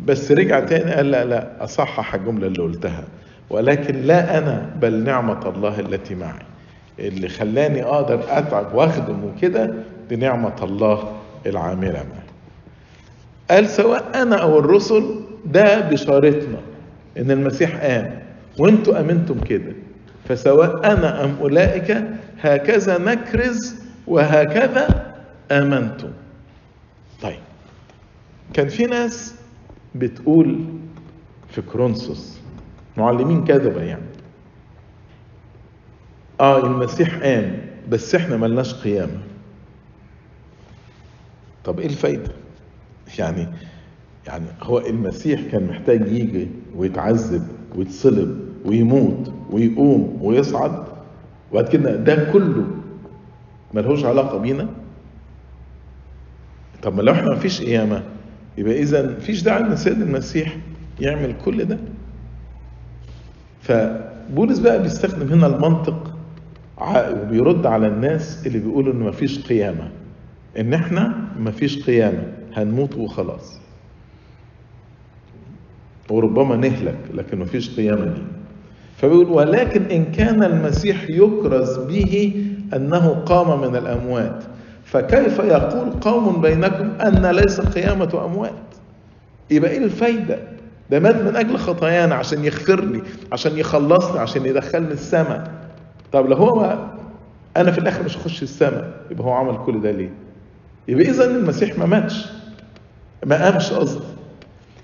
بس 0.00 0.32
رجع 0.32 0.60
تاني 0.60 0.92
قال 0.92 1.10
لا 1.10 1.24
لا 1.24 1.64
أصحح 1.64 2.14
الجملة 2.14 2.46
اللي 2.46 2.62
قلتها. 2.62 3.04
ولكن 3.50 3.94
لا 4.02 4.38
أنا 4.38 4.70
بل 4.80 5.04
نعمة 5.04 5.48
الله 5.48 5.80
التي 5.80 6.14
معي. 6.14 6.42
اللي 6.98 7.28
خلاني 7.28 7.84
أقدر 7.84 8.20
أتعب 8.28 8.74
وأخدم 8.74 9.24
وكده 9.24 9.74
بنعمة 10.10 10.62
الله 10.62 11.12
العاملة 11.46 11.92
معي. 11.92 12.24
قال 13.50 13.68
سواء 13.68 14.22
أنا 14.22 14.36
أو 14.36 14.58
الرسل 14.58 15.04
ده 15.44 15.80
بشارتنا. 15.80 16.58
إن 17.18 17.30
المسيح 17.30 17.76
قام 17.76 18.22
وأنتوا 18.58 19.00
أمنتم 19.00 19.40
كده. 19.40 19.72
فسواء 20.28 20.92
أنا 20.92 21.24
أم 21.24 21.36
أولئك 21.40 22.04
هكذا 22.40 22.98
نكرز 22.98 23.76
وهكذا 24.06 25.14
آمنتم. 25.50 26.10
طيب. 27.22 27.38
كان 28.54 28.68
في 28.68 28.84
ناس 28.84 29.34
بتقول 29.94 30.64
في 31.50 31.62
كرونسوس 31.62 32.38
معلمين 32.96 33.44
كذبة 33.44 33.82
يعني. 33.82 34.02
آه 36.40 36.66
المسيح 36.66 37.18
قام 37.22 37.58
بس 37.88 38.14
إحنا 38.14 38.36
ملناش 38.36 38.74
قيامة. 38.74 39.18
طب 41.64 41.80
إيه 41.80 41.86
الفايدة؟ 41.86 42.30
يعني 43.18 43.48
يعني 44.26 44.44
هو 44.62 44.78
المسيح 44.78 45.40
كان 45.52 45.66
محتاج 45.66 46.12
يجي 46.12 46.48
ويتعذب 46.76 47.42
ويتصلب 47.76 48.38
ويموت 48.64 49.32
ويقوم 49.50 50.18
ويصعد. 50.22 50.84
وبعد 51.52 51.68
كده 51.68 51.96
ده 51.96 52.32
كله 52.32 52.64
ملهوش 53.74 54.04
علاقة 54.04 54.38
بينا. 54.38 54.68
طب 56.82 56.96
ما 56.96 57.02
لو 57.02 57.12
إحنا 57.12 57.32
مفيش 57.32 57.62
قيامة 57.62 58.02
يبقى 58.58 58.82
إذا 58.82 59.16
مفيش 59.16 59.42
داعي 59.42 59.60
إن 59.60 59.72
السيد 59.72 60.00
المسيح 60.02 60.56
يعمل 61.00 61.34
كل 61.44 61.64
ده. 61.64 61.78
فبولس 63.62 64.58
بقى 64.58 64.82
بيستخدم 64.82 65.28
هنا 65.32 65.46
المنطق 65.46 66.14
وبيرد 67.22 67.66
على 67.66 67.86
الناس 67.86 68.46
اللي 68.46 68.58
بيقولوا 68.58 68.92
إن 68.92 68.98
مفيش 69.00 69.46
قيامة. 69.46 69.90
إن 70.58 70.74
إحنا 70.74 71.14
مفيش 71.38 71.82
قيامة 71.86 72.32
هنموت 72.54 72.96
وخلاص. 72.96 73.60
وربما 76.10 76.56
نهلك 76.56 76.98
لكن 77.14 77.38
مفيش 77.38 77.76
قيامة 77.76 78.04
دي. 78.04 78.22
فبيقول 78.96 79.26
ولكن 79.28 79.82
إن 79.84 80.04
كان 80.04 80.42
المسيح 80.42 81.10
يكرز 81.10 81.78
به 81.78 82.44
أنه 82.76 83.08
قام 83.08 83.60
من 83.60 83.76
الأموات 83.76 84.44
فكيف 84.84 85.38
يقول 85.38 85.90
قوم 86.00 86.40
بينكم 86.40 86.90
أن 87.00 87.26
ليس 87.26 87.60
قيامة 87.60 88.24
أموات؟ 88.24 88.52
يبقى 89.50 89.70
إيه 89.70 89.78
الفايدة؟ 89.84 90.38
ده 90.90 91.00
مات 91.00 91.16
من 91.16 91.36
أجل 91.36 91.56
خطايانا 91.56 92.14
عشان 92.14 92.44
يغفر 92.44 92.84
لي 92.84 93.02
عشان 93.32 93.58
يخلصني 93.58 94.18
عشان 94.18 94.46
يدخلني 94.46 94.92
السماء. 94.92 95.50
طب 96.12 96.26
لو 96.30 96.36
هو 96.36 96.78
أنا 97.56 97.70
في 97.70 97.78
الآخر 97.78 98.02
مش 98.02 98.16
هخش 98.18 98.42
السماء 98.42 98.92
يبقى 99.10 99.24
هو 99.24 99.32
عمل 99.32 99.56
كل 99.66 99.80
ده 99.80 99.90
ليه؟ 99.90 100.10
يبقى 100.88 101.04
إذا 101.04 101.24
المسيح 101.24 101.78
ما 101.78 101.86
ماتش. 101.86 102.26
ما 103.26 103.44
قامش 103.44 103.72
قصدي. 103.72 104.04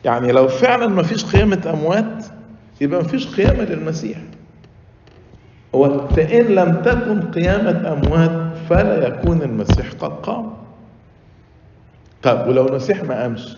يعني 0.05 0.33
لو 0.33 0.49
فعلا 0.49 0.87
ما 0.87 1.03
فيش 1.03 1.25
قيامة 1.25 1.71
أموات 1.75 2.25
يبقى 2.81 3.03
ما 3.03 3.09
فيش 3.09 3.27
قيامة 3.37 3.63
للمسيح. 3.65 4.19
فإن 6.17 6.45
لم 6.47 6.75
تكن 6.85 7.21
قيامة 7.31 7.93
أموات 7.93 8.57
فلا 8.71 9.07
يكون 9.09 9.43
المسيح 9.43 9.91
قد 10.01 10.11
قام. 10.11 10.53
طب 12.23 12.49
ولو 12.49 12.67
المسيح 12.69 13.03
ما 13.05 13.23
قامش 13.23 13.57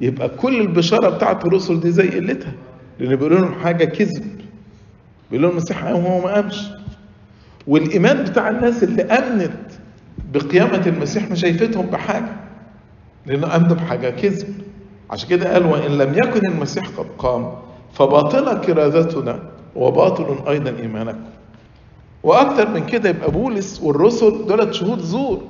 يبقى 0.00 0.28
كل 0.28 0.60
البشارة 0.60 1.08
بتاعت 1.08 1.44
الرسل 1.46 1.80
دي 1.80 1.90
زي 1.90 2.08
قلتها 2.08 2.52
لأن 2.98 3.16
بيقولوا 3.16 3.38
لهم 3.38 3.54
حاجة 3.54 3.84
كذب. 3.84 4.40
بيقولوا 5.30 5.48
لهم 5.50 5.58
المسيح 5.58 5.84
قام 5.84 6.04
وهو 6.04 6.20
ما 6.20 6.34
قامش. 6.34 6.66
والإيمان 7.66 8.24
بتاع 8.24 8.50
الناس 8.50 8.82
اللي 8.84 9.02
آمنت 9.02 9.72
بقيامة 10.34 10.86
المسيح 10.86 11.30
مش 11.30 11.40
شايفتهم 11.40 11.86
بحاجة 11.86 12.32
لأنه 13.26 13.56
آمنوا 13.56 13.76
بحاجة 13.76 14.10
كذب. 14.10 14.54
عشان 15.10 15.28
كده 15.28 15.52
قال 15.52 15.66
وإن 15.66 15.90
لم 15.98 16.14
يكن 16.14 16.46
المسيح 16.48 16.88
قد 16.98 17.06
قام 17.18 17.52
فباطلة 17.92 18.54
كرازتنا 18.54 19.38
وباطل 19.76 20.36
أيضا 20.48 20.70
إيمانكم. 20.70 21.18
وأكثر 22.22 22.68
من 22.68 22.86
كده 22.86 23.08
يبقى 23.08 23.30
بولس 23.30 23.80
والرسل 23.82 24.46
دولت 24.46 24.74
شهود 24.74 24.98
زور. 25.00 25.40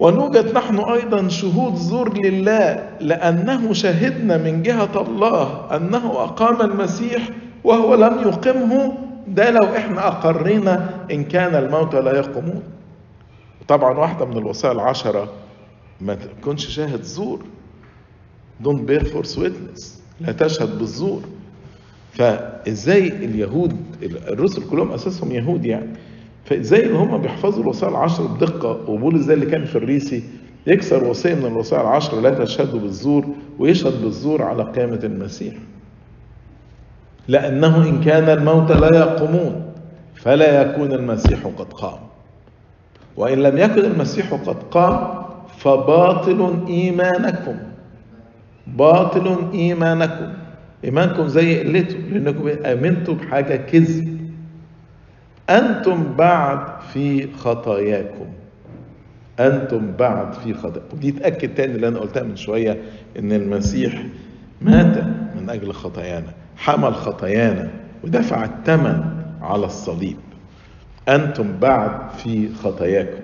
ونوجد 0.00 0.54
نحن 0.54 0.78
أيضا 0.78 1.28
شهود 1.28 1.74
زور 1.74 2.18
لله 2.18 2.88
لأنه 3.00 3.72
شهدنا 3.72 4.36
من 4.36 4.62
جهة 4.62 5.00
الله 5.08 5.76
أنه 5.76 6.06
أقام 6.24 6.60
المسيح 6.70 7.28
وهو 7.64 7.94
لم 7.94 8.18
يقمه. 8.28 8.92
ده 9.28 9.50
لو 9.50 9.64
إحنا 9.76 10.06
أقرينا 10.08 10.90
إن 11.10 11.24
كان 11.24 11.54
الموتى 11.54 12.00
لا 12.00 12.16
يقومون. 12.18 12.62
طبعا 13.68 13.98
واحدة 13.98 14.24
من 14.24 14.36
الوصايا 14.38 14.72
العشرة 14.72 15.28
ما 16.00 16.14
تكونش 16.14 16.66
شاهد 16.66 17.02
زور. 17.02 17.40
Don't 18.64 18.86
bear 18.86 19.04
false 19.04 19.36
witness. 19.36 19.98
لا 20.20 20.32
تشهد 20.32 20.78
بالزور. 20.78 21.22
فإزاي 22.12 23.08
اليهود 23.08 23.76
الرسل 24.02 24.62
كلهم 24.70 24.92
أساسهم 24.92 25.32
يهود 25.32 25.64
يعني. 25.64 25.88
فإزاي 26.44 26.86
ان 26.86 26.96
هم 26.96 27.18
بيحفظوا 27.18 27.62
الوصايا 27.62 27.90
العشر 27.92 28.26
بدقة 28.26 28.90
وبولس 28.90 29.22
زي 29.22 29.34
اللي 29.34 29.46
كان 29.46 29.64
في 29.64 29.76
الريسي 29.76 30.22
يكسر 30.66 31.04
وصيه 31.04 31.34
من 31.34 31.46
الوصايا 31.46 31.82
العشر 31.82 32.20
لا 32.20 32.44
تشهدوا 32.44 32.80
بالزور 32.80 33.24
ويشهد 33.58 34.02
بالزور 34.02 34.42
على 34.42 34.62
قيامة 34.62 35.00
المسيح. 35.04 35.54
لأنه 37.28 37.88
إن 37.88 38.00
كان 38.00 38.38
الموت 38.38 38.72
لا 38.72 38.98
يقومون 38.98 39.72
فلا 40.14 40.62
يكون 40.62 40.92
المسيح 40.92 41.46
قد 41.46 41.72
قام. 41.72 41.98
وإن 43.16 43.38
لم 43.38 43.58
يكن 43.58 43.84
المسيح 43.84 44.34
قد 44.34 44.62
قام 44.70 45.24
فباطل 45.58 46.64
إيمانكم. 46.68 47.56
باطل 48.76 49.50
إيمانكم. 49.54 50.32
إيمانكم 50.84 51.28
زي 51.28 51.62
قلته 51.62 51.98
لأنكم 51.98 52.48
امنتوا 52.48 53.14
بحاجة 53.14 53.56
كذب. 53.56 54.30
أنتم 55.50 56.16
بعد 56.16 56.80
في 56.92 57.32
خطاياكم. 57.32 58.26
أنتم 59.40 59.92
بعد 59.98 60.32
في 60.32 60.54
خطاياكم 60.54 60.96
ودي 60.96 61.12
تأكد 61.12 61.54
تاني 61.54 61.74
اللي 61.74 61.88
أنا 61.88 61.98
قلتها 61.98 62.22
من 62.22 62.36
شوية 62.36 62.82
إن 63.18 63.32
المسيح 63.32 64.06
مات 64.62 65.04
من 65.40 65.50
أجل 65.50 65.72
خطايانا 65.72 66.32
حمل 66.56 66.94
خطايانا 66.94 67.70
ودفع 68.04 68.44
الثمن 68.44 69.04
على 69.42 69.66
الصليب. 69.66 70.16
أنتم 71.08 71.58
بعد 71.60 72.10
في 72.10 72.54
خطاياكم. 72.54 73.20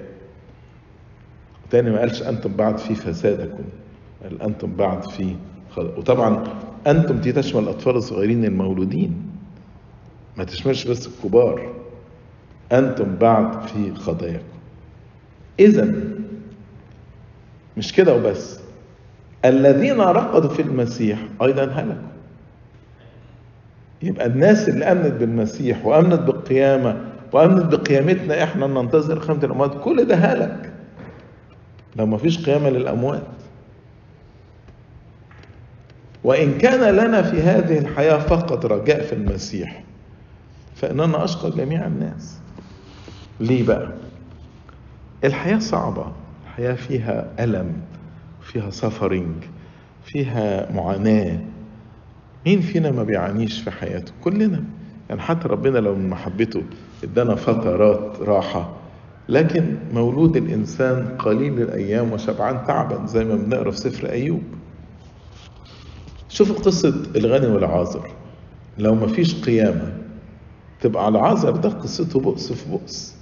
تاني 1.70 1.90
ما 1.90 1.98
قالش 1.98 2.22
أنتم 2.22 2.56
بعد 2.56 2.78
في 2.78 2.94
فسادكم. 2.94 3.64
أنتم 4.24 4.76
بعد 4.76 5.02
في. 5.04 5.36
وطبعا 5.76 6.44
أنتم 6.86 7.16
دي 7.18 7.32
تشمل 7.32 7.62
الأطفال 7.62 7.96
الصغيرين 7.96 8.44
المولودين 8.44 9.22
ما 10.36 10.44
تشملش 10.44 10.84
بس 10.86 11.06
الكبار. 11.06 11.72
أنتم 12.72 13.16
بعد 13.16 13.62
في 13.66 13.94
خطاياكم 13.94 14.44
اذا 15.60 15.94
مش 17.76 17.92
كده 17.92 18.16
وبس. 18.16 18.60
الذين 19.44 20.00
رقدوا 20.00 20.50
في 20.50 20.62
المسيح 20.62 21.18
أيضا 21.42 21.64
هلكوا. 21.64 22.08
يبقى 24.02 24.26
الناس 24.26 24.68
اللي 24.68 24.84
آمنت 24.84 25.12
بالمسيح 25.12 25.86
وآمنت 25.86 26.20
بالقيامة 26.20 27.00
وآمنت 27.32 27.74
بقيامتنا 27.74 28.44
إحنا 28.44 28.66
ننتظر 28.66 29.20
خيمه 29.20 29.44
الأموات. 29.44 29.80
كل 29.84 30.04
ده 30.04 30.14
هلك. 30.14 30.72
لو 31.96 32.06
ما 32.06 32.16
فيش 32.16 32.46
قيامة 32.46 32.68
وإن 36.24 36.58
كان 36.58 36.94
لنا 36.94 37.22
في 37.22 37.42
هذه 37.42 37.78
الحياة 37.78 38.18
فقط 38.18 38.66
رجاء 38.66 39.02
في 39.02 39.12
المسيح 39.12 39.82
فإننا 40.74 41.24
أشقى 41.24 41.50
جميع 41.50 41.86
الناس. 41.86 42.38
ليه 43.40 43.66
بقى؟ 43.66 43.92
الحياة 45.24 45.58
صعبة. 45.58 46.12
الحياة 46.46 46.74
فيها 46.74 47.26
ألم 47.40 47.72
فيها 48.42 48.70
سفرنج 48.70 49.34
فيها 50.04 50.72
معاناة. 50.72 51.38
مين 52.46 52.60
فينا 52.60 52.90
ما 52.90 53.02
بيعانيش 53.02 53.60
في 53.60 53.70
حياته؟ 53.70 54.12
كلنا. 54.24 54.64
يعني 55.08 55.20
حتى 55.20 55.48
ربنا 55.48 55.78
لو 55.78 55.94
من 55.94 56.08
محبته 56.10 56.62
إدانا 57.04 57.34
فترات 57.34 58.20
راحة. 58.20 58.72
لكن 59.28 59.76
مولود 59.92 60.36
الإنسان 60.36 61.08
قليل 61.18 61.62
الأيام 61.62 62.12
وشبعان 62.12 62.66
تعبا 62.66 63.06
زي 63.06 63.24
ما 63.24 63.34
بنقرأ 63.34 63.70
في 63.70 63.76
سفر 63.76 64.10
أيوب. 64.10 64.42
شوف 66.34 66.52
قصة 66.52 66.94
الغني 67.16 67.46
والعازر. 67.46 68.10
لو 68.78 68.94
ما 68.94 69.06
فيش 69.06 69.34
قيامة 69.44 69.92
تبقى 70.80 71.08
العازر 71.08 71.50
ده 71.50 71.68
قصته 71.68 72.20
بؤس 72.20 72.52
في 72.52 72.70
بؤس. 72.70 73.14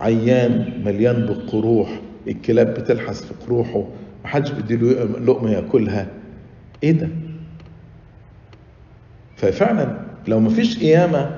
عيان 0.00 0.82
مليان 0.84 1.26
بالقروح 1.26 2.00
الكلاب 2.28 2.66
بتلحس 2.74 3.24
في 3.24 3.34
قروحه 3.46 3.84
محدش 4.24 4.50
بيديله 4.50 5.04
لقمة 5.04 5.50
يأكلها. 5.50 6.06
إيه 6.82 6.92
ده؟ 6.92 7.08
ففعلا 9.36 10.00
لو 10.28 10.40
مفيش 10.40 10.78
قيامة 10.78 11.36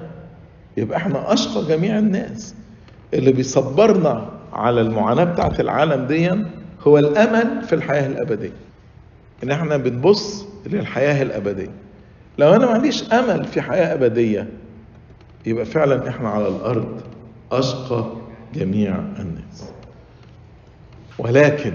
يبقى 0.76 0.96
إحنا 0.98 1.32
أشقى 1.32 1.66
جميع 1.68 1.98
الناس. 1.98 2.54
اللي 3.14 3.32
بيصبرنا 3.32 4.30
على 4.52 4.80
المعاناة 4.80 5.24
بتاعت 5.24 5.60
العالم 5.60 6.06
دي 6.06 6.30
هو 6.86 6.98
الأمل 6.98 7.62
في 7.62 7.74
الحياة 7.74 8.06
الأبدية. 8.06 8.52
إن 9.44 9.50
إحنا 9.50 9.76
بنبص 9.76 10.47
للحياة 10.68 11.22
الأبدية. 11.22 11.70
لو 12.38 12.54
أنا 12.54 12.66
ما 12.66 12.72
عنديش 12.72 13.12
أمل 13.12 13.44
في 13.44 13.60
حياة 13.62 13.94
أبدية 13.94 14.48
يبقى 15.46 15.64
فعلا 15.64 16.08
إحنا 16.08 16.28
على 16.28 16.48
الأرض 16.48 17.00
أشقى 17.52 18.04
جميع 18.54 18.94
الناس. 18.98 19.72
ولكن 21.18 21.72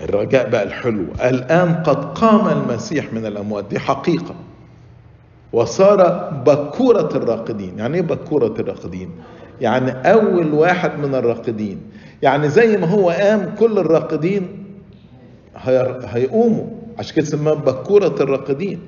الرجاء 0.00 0.50
بقى 0.50 0.62
الحلو. 0.62 1.04
الآن 1.24 1.74
قد 1.74 2.04
قام 2.18 2.48
المسيح 2.58 3.12
من 3.12 3.26
الأموات. 3.26 3.64
دي 3.70 3.78
حقيقة. 3.78 4.34
وصار 5.52 6.30
بكورة 6.46 7.08
الراقدين. 7.16 7.78
يعني 7.78 7.94
إيه 7.96 8.02
بكورة 8.02 8.54
الراقدين؟ 8.58 9.10
يعني 9.60 9.90
أول 10.12 10.54
واحد 10.54 10.98
من 10.98 11.14
الراقدين. 11.14 11.80
يعني 12.22 12.48
زي 12.48 12.76
ما 12.76 12.86
هو 12.86 13.10
قام 13.10 13.54
كل 13.58 13.78
الراقدين 13.78 14.64
هيقوموا. 16.04 16.66
عشان 16.98 17.16
كده 17.16 17.24
سماه 17.24 17.52
بكورة 17.54 18.14
الراقدين. 18.20 18.80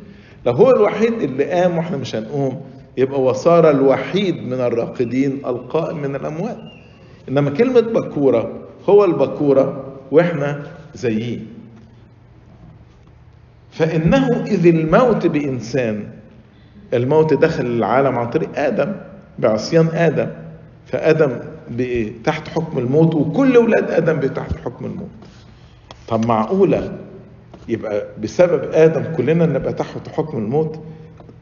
لو 0.46 0.52
هو 0.52 0.70
الوحيد 0.70 1.12
اللي 1.22 1.44
قام 1.44 1.76
وإحنا 1.78 1.96
مش 1.96 2.16
هنقوم 2.16 2.60
يبقى 2.96 3.22
وصار 3.22 3.70
الوحيد 3.70 4.36
من 4.36 4.52
الراقدين 4.60 5.42
القائم 5.46 5.96
من 6.02 6.16
الأموات. 6.16 6.58
إنما 7.28 7.50
كلمة 7.50 7.80
بكورة 7.80 8.52
هو 8.88 9.04
البكورة 9.04 9.84
وإحنا 10.10 10.62
زيه 10.94 11.38
فإنه 13.70 14.44
إذ 14.46 14.66
الموت 14.66 15.26
بإنسان 15.26 16.04
الموت 16.94 17.34
دخل 17.34 17.66
العالم 17.66 18.18
عن 18.18 18.30
طريق 18.30 18.48
آدم 18.56 18.92
بعصيان 19.38 19.86
آدم. 19.88 20.28
فآدم 20.86 21.30
تحت 22.24 22.48
حكم 22.48 22.78
الموت 22.78 23.14
وكل 23.14 23.56
أولاد 23.56 23.90
آدم 23.90 24.20
تحت 24.20 24.56
حكم 24.64 24.84
الموت. 24.84 25.08
طب 26.08 26.26
معقولة؟ 26.26 26.92
يبقى 27.68 28.06
بسبب 28.22 28.72
آدم 28.72 29.04
كلنا 29.16 29.46
نبقى 29.46 29.72
تحت 29.72 30.08
حكم 30.08 30.38
الموت 30.38 30.80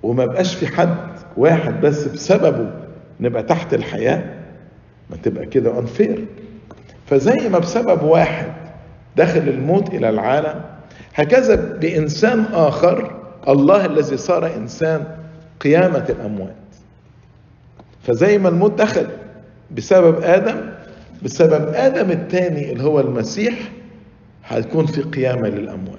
وما 0.03 0.27
بقاش 0.27 0.55
في 0.55 0.67
حد 0.67 0.97
واحد 1.37 1.81
بس 1.81 2.05
بسببه 2.09 2.71
نبقى 3.21 3.43
تحت 3.43 3.75
الحياة 3.75 4.25
ما 5.11 5.17
تبقى 5.17 5.47
كده 5.47 5.79
انفير 5.79 6.25
فزي 7.07 7.49
ما 7.49 7.59
بسبب 7.59 8.03
واحد 8.03 8.53
دخل 9.17 9.41
الموت 9.41 9.89
إلى 9.95 10.09
العالم 10.09 10.61
هكذا 11.15 11.55
بإنسان 11.55 12.45
آخر 12.53 13.21
الله 13.49 13.87
الذي 13.87 14.17
صار 14.17 14.55
إنسان 14.57 15.05
قيامة 15.61 16.05
الأموات. 16.09 16.55
فزي 18.03 18.39
ما 18.39 18.49
الموت 18.49 18.79
دخل 18.79 19.07
بسبب 19.71 20.21
آدم 20.23 20.57
بسبب 21.23 21.69
آدم 21.75 22.11
الثاني 22.11 22.73
اللي 22.73 22.85
هو 22.85 23.01
المسيح 23.01 23.55
هتكون 24.45 24.87
في 24.87 25.03
قيامة 25.03 25.49
للأموات. 25.49 25.99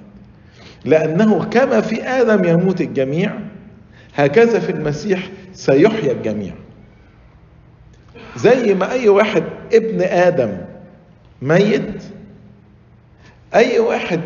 لأنه 0.84 1.44
كما 1.44 1.80
في 1.80 2.02
آدم 2.02 2.44
يموت 2.44 2.80
الجميع 2.80 3.32
هكذا 4.14 4.58
في 4.60 4.72
المسيح 4.72 5.28
سيحيى 5.52 6.12
الجميع. 6.12 6.54
زي 8.36 8.74
ما 8.74 8.92
أي 8.92 9.08
واحد 9.08 9.44
ابن 9.72 10.02
آدم 10.02 10.58
ميت 11.42 12.02
أي 13.54 13.78
واحد 13.78 14.20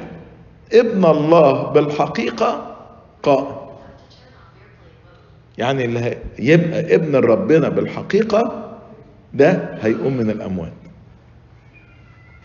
ابن 0.73 1.05
الله 1.05 1.63
بالحقيقة 1.73 2.77
قائم. 3.23 3.57
يعني 5.59 5.85
اللي 5.85 6.19
يبقى 6.39 6.95
ابن 6.95 7.17
ربنا 7.17 7.69
بالحقيقة 7.69 8.73
ده 9.35 9.79
هيقوم 9.83 10.17
من 10.17 10.31
الأموات. 10.31 10.73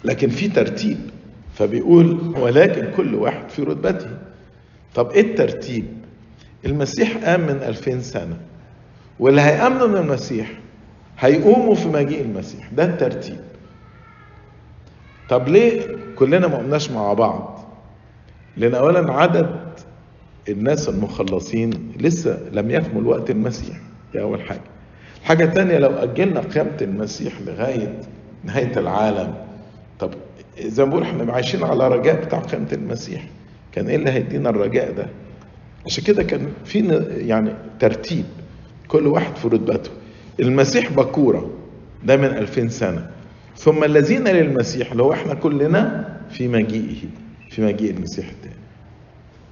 لكن 0.03 0.29
في 0.29 0.47
ترتيب 0.47 0.97
فبيقول 1.55 2.33
ولكن 2.39 2.87
كل 2.97 3.15
واحد 3.15 3.32
في 3.49 3.63
رتبته 3.63 4.09
طب 4.95 5.11
إيه 5.11 5.21
الترتيب؟ 5.21 5.85
المسيح 6.65 7.17
قام 7.17 7.41
من 7.41 7.49
ألفين 7.63 8.01
سنة 8.01 8.37
واللي 9.19 9.41
هيأمنوا 9.41 9.87
من 9.87 9.97
المسيح 9.97 10.51
هيقوموا 11.19 11.75
في 11.75 11.87
مجيء 11.87 12.21
المسيح. 12.21 12.69
ده 12.73 12.83
الترتيب. 12.85 13.39
طب 15.29 15.47
ليه 15.47 15.81
كلنا 16.15 16.47
ما 16.47 16.57
قمناش 16.57 16.91
مع 16.91 17.13
بعض؟ 17.13 17.65
لأن 18.57 18.75
أولا 18.75 19.13
عدد 19.13 19.59
الناس 20.49 20.89
المخلصين 20.89 21.91
لسه 21.99 22.39
لم 22.51 22.71
يكمل 22.71 23.07
وقت 23.07 23.29
المسيح. 23.29 23.77
دي 24.13 24.21
أول 24.21 24.41
حاجة. 24.41 24.61
الحاجة 25.21 25.43
الثانية 25.43 25.77
لو 25.77 25.89
أجلنا 25.91 26.39
قيامة 26.39 26.77
المسيح 26.81 27.33
لغاية 27.41 27.99
نهاية 28.43 28.77
العالم 28.79 29.35
طب 29.99 30.11
زي 30.61 30.83
ما 30.85 30.89
بقول 30.89 31.03
إحنا 31.03 31.33
عايشين 31.33 31.63
على 31.63 31.87
رجاء 31.87 32.25
بتاع 32.25 32.39
قيامة 32.39 32.67
المسيح. 32.73 33.25
كان 33.71 33.87
إيه 33.87 33.95
اللي 33.95 34.09
هيدينا 34.11 34.49
الرجاء 34.49 34.91
ده؟ 34.91 35.07
عشان 35.85 36.03
كده 36.03 36.23
كان 36.23 36.47
في 36.65 37.03
يعني 37.17 37.53
ترتيب. 37.79 38.25
كل 38.87 39.07
واحد 39.07 39.35
في 39.35 39.47
رتبته. 39.47 39.91
المسيح 40.39 40.91
بكورة 40.91 41.51
ده 42.03 42.17
من 42.17 42.25
ألفين 42.25 42.69
سنة. 42.69 43.09
ثم 43.57 43.83
الذين 43.83 44.27
للمسيح 44.27 44.91
اللي 44.91 45.03
هو 45.03 45.13
إحنا 45.13 45.33
كلنا 45.33 46.09
في 46.29 46.47
مجيئه 46.47 47.07
في 47.49 47.61
مجيء 47.61 47.91
المسيح 47.91 48.29
الثاني 48.29 48.55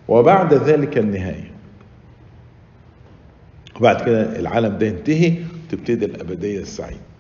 وبعد 0.08 0.54
ذلك 0.54 0.98
النهاية. 0.98 1.52
وبعد 3.80 4.02
كده 4.02 4.40
العالم 4.40 4.78
ده 4.78 4.88
ينتهي 4.88 5.34
تبتدي 5.70 6.06
الأبدية 6.06 6.60
السعيدة. 6.60 7.11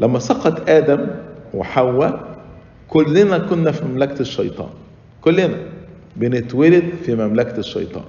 لما 0.00 0.18
سقط 0.18 0.68
آدم 0.70 1.06
وحواء 1.54 2.36
كلنا 2.88 3.38
كنا 3.38 3.72
في 3.72 3.84
مملكة 3.84 4.20
الشيطان. 4.20 4.68
كلنا. 5.20 5.56
بنتولد 6.16 6.84
في 7.04 7.14
مملكة 7.14 7.58
الشيطان. 7.58 8.04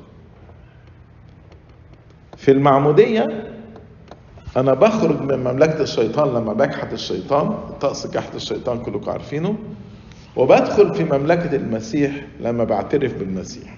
في 2.37 2.51
المعمودية 2.51 3.43
أنا 4.57 4.73
بخرج 4.73 5.21
من 5.21 5.39
مملكة 5.39 5.81
الشيطان 5.81 6.27
لما 6.33 6.53
بجحد 6.53 6.93
الشيطان 6.93 7.55
طقس 7.81 8.07
جحد 8.07 8.35
الشيطان 8.35 8.79
كلكم 8.79 9.11
عارفينه 9.11 9.55
وبدخل 10.35 10.93
في 10.95 11.03
مملكة 11.03 11.55
المسيح 11.55 12.25
لما 12.41 12.63
بعترف 12.63 13.13
بالمسيح. 13.17 13.77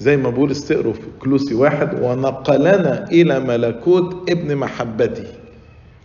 زي 0.00 0.16
ما 0.16 0.30
بولس 0.30 0.68
تقروا 0.68 0.92
في 0.92 1.00
كلوسي 1.20 1.54
واحد 1.54 2.02
ونقلنا 2.02 3.04
إلى 3.10 3.40
ملكوت 3.40 4.30
ابن 4.30 4.56
محبته 4.56 5.24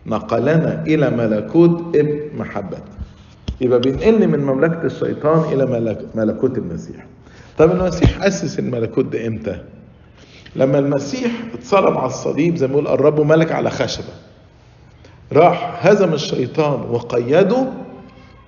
نقلنا 0.06 0.84
إلى 0.88 1.10
ملكوت 1.10 1.96
ابن 1.96 2.20
محبته 2.38 2.82
يبقى 3.62 3.80
بينقلني 3.80 4.28
من 4.28 4.40
مملكة 4.40 4.84
الشيطان 4.86 5.54
إلى 5.54 5.66
ملك 5.66 6.06
ملكوت 6.16 6.58
المسيح. 6.58 7.06
طب 7.58 7.72
المسيح 7.72 8.24
أسس 8.24 8.60
الملكوت 8.60 9.06
ده 9.06 9.28
إمتى؟ 9.28 9.62
لما 10.56 10.80
المسيح 10.80 11.32
اتصلب 11.54 11.98
على 11.98 12.06
الصليب 12.08 12.56
زي 12.56 12.68
ما 12.68 12.74
بيقول 12.74 12.88
قربوا 12.88 13.26
ملك 13.26 13.52
على 13.52 13.70
خشبة. 13.70 14.14
راح 15.34 15.88
هزم 15.88 16.14
الشيطان 16.14 16.82
وقيده 16.90 17.68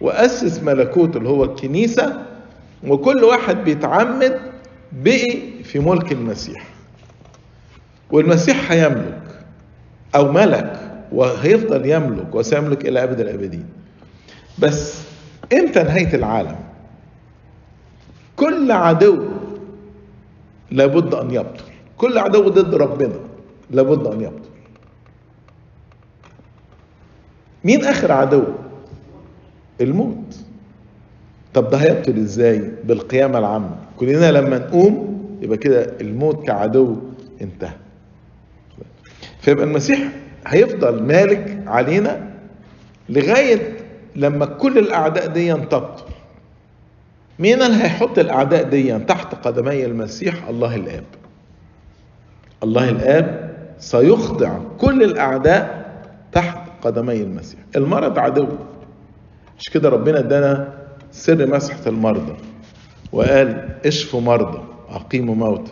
وأسس 0.02 0.64
ملكوت 0.64 1.16
اللي 1.16 1.30
هو 1.30 1.44
الكنيسة 1.44 2.18
وكل 2.88 3.24
واحد 3.24 3.64
بيتعمد 3.64 4.40
بقي 4.92 5.42
في 5.64 5.80
ملك 5.80 6.12
المسيح. 6.12 6.64
والمسيح 8.12 8.72
هيملك 8.72 9.22
أو 10.16 10.32
ملك 10.32 10.83
وهيفضل 11.14 11.86
يملك 11.86 12.36
وسيملك 12.36 12.86
إلى 12.88 13.04
أبد 13.04 13.20
الآبدين. 13.20 13.66
بس 14.60 15.02
إمتى 15.54 15.84
نهاية 15.84 16.16
العالم؟ 16.16 16.56
كل 18.36 18.72
عدو 18.72 19.26
لابد 20.72 21.14
أن 21.14 21.32
يبطل. 21.32 21.64
كل 21.98 22.18
عدو 22.18 22.50
ضد 22.50 22.76
ربنا 22.76 23.16
لابد 23.72 24.08
أن 24.08 24.22
يبطل. 24.22 24.50
مين 27.64 27.86
آخر 27.86 28.12
عدو؟ 28.12 28.44
الموت. 29.82 30.36
طب 31.54 31.70
ده 31.70 31.78
هيبطل 31.78 32.18
إزاي 32.18 32.72
بالقيامة 32.84 33.40
العامة؟ 33.40 33.76
كلنا 34.00 34.32
لما 34.32 34.58
نقوم 34.58 35.24
يبقى 35.42 35.58
كده 35.58 35.84
الموت 36.02 36.48
كعدو 36.48 36.98
انتهى. 37.42 37.74
فيبقى 39.42 39.66
المسيح 39.66 40.00
هيفضل 40.48 41.04
مالك 41.04 41.64
علينا 41.68 42.30
لغاية 43.10 43.78
لما 44.16 44.46
كل 44.46 44.78
الأعداء 44.78 45.28
دي 45.28 45.54
تبطل 45.54 46.04
مين 47.40 47.62
اللي 47.62 47.84
هيحط 47.84 48.20
الأعداء 48.20 48.64
دي 48.64 49.00
تحت 49.00 49.36
قدمي 49.48 49.86
المسيح؟ 49.86 50.48
الله 50.50 50.76
الآب. 50.76 51.04
الله 52.64 52.90
الآب 52.90 53.54
سيخضع 53.80 54.60
كل 54.78 55.04
الأعداء 55.04 55.92
تحت 56.32 56.58
قدمي 56.82 57.22
المسيح. 57.22 57.60
المرض 57.76 58.20
عدو. 58.20 58.48
مش 59.60 59.70
كده 59.70 59.90
ربنا 59.90 60.20
ادانا 60.20 60.74
سر 61.12 61.48
مسحة 61.48 61.82
المرضى 61.88 62.36
وقال 63.12 63.70
إشفوا 63.86 64.22
مرضى 64.22 64.62
أقيموا 64.90 65.36
موتى. 65.36 65.72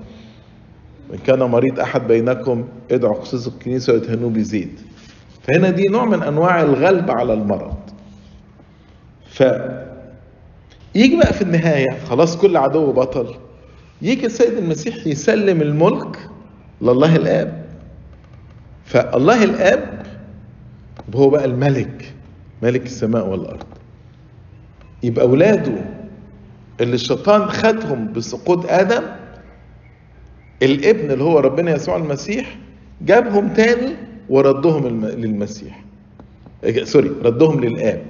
وإن 1.11 1.19
كان 1.19 1.39
مريض 1.39 1.79
أحد 1.79 2.07
بينكم 2.07 2.67
ادعوا 2.91 3.21
خصوص 3.21 3.47
الكنيسة 3.47 3.93
ويدهنوه 3.93 4.29
بزيت. 4.29 4.79
فهنا 5.43 5.69
دي 5.69 5.87
نوع 5.87 6.05
من 6.05 6.23
أنواع 6.23 6.61
الغلب 6.61 7.11
على 7.11 7.33
المرض. 7.33 7.75
ف 9.29 9.43
يجي 10.95 11.17
بقى 11.17 11.33
في 11.33 11.41
النهاية 11.41 11.99
خلاص 12.09 12.37
كل 12.37 12.57
عدو 12.57 12.91
بطل. 12.91 13.35
يجي 14.01 14.25
السيد 14.25 14.57
المسيح 14.57 15.07
يسلم 15.07 15.61
الملك 15.61 16.17
لله 16.81 17.15
الآب. 17.15 17.65
فالله 18.85 19.43
الآب 19.43 20.05
هو 21.15 21.29
بقى 21.29 21.45
الملك 21.45 22.13
ملك 22.63 22.85
السماء 22.85 23.27
والأرض. 23.27 23.63
يبقى 25.03 25.25
أولاده 25.25 25.73
اللي 26.81 26.95
الشيطان 26.95 27.45
خدهم 27.49 28.13
بسقوط 28.13 28.65
آدم 28.65 29.03
الابن 30.61 31.11
اللي 31.11 31.23
هو 31.23 31.39
ربنا 31.39 31.75
يسوع 31.75 31.95
المسيح 31.95 32.57
جابهم 33.01 33.47
تاني 33.53 33.95
وردهم. 34.29 34.87
للمسيح. 35.05 35.83
سوري 36.83 37.11
ردهم 37.23 37.59
للآب. 37.63 38.03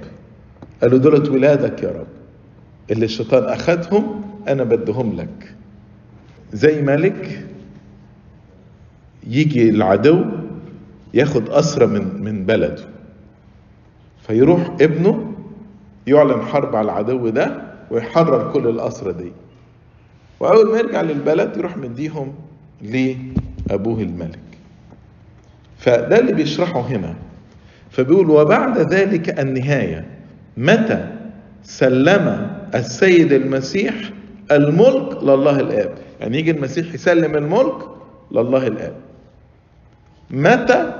قالوا 0.82 0.98
دولت 0.98 1.28
ولادك 1.28 1.82
يا 1.82 1.88
رب. 1.88 2.06
اللي 2.90 3.04
الشيطان 3.04 3.44
أخدهم 3.44 4.22
أنا 4.48 4.64
بدهم 4.64 5.16
لك. 5.16 5.54
زي 6.52 6.82
ملك 6.82 7.46
يجي 9.26 9.70
العدو 9.70 10.24
ياخد 11.14 11.50
أسرة 11.50 11.86
من 11.86 12.22
من 12.24 12.44
بلده. 12.46 12.84
فيروح 14.26 14.76
ابنه 14.80 15.32
يعلن 16.06 16.42
حرب 16.42 16.76
على 16.76 16.84
العدو 16.84 17.28
ده 17.28 17.62
ويحرر 17.90 18.52
كل 18.52 18.68
الأسرة 18.68 19.12
دي. 19.12 19.32
وأول 20.42 20.70
ما 20.72 20.78
يرجع 20.78 21.00
للبلد 21.00 21.56
يروح 21.56 21.76
مديهم 21.76 22.34
لأبوه 22.82 24.00
الملك. 24.00 24.38
فده 25.78 26.18
اللي 26.18 26.32
بيشرحه 26.32 26.80
هنا. 26.80 27.14
فبيقول 27.90 28.30
وبعد 28.30 28.78
ذلك 28.78 29.40
النهاية 29.40 30.06
متى 30.56 31.08
سلم 31.64 32.50
السيد 32.74 33.32
المسيح 33.32 33.94
الملك 34.52 35.22
لله 35.22 35.60
الآب؟ 35.60 35.94
يعني 36.20 36.38
يجي 36.38 36.50
المسيح 36.50 36.94
يسلم 36.94 37.36
الملك 37.36 37.74
لله 38.32 38.66
الآب. 38.66 38.94
متى 40.30 40.92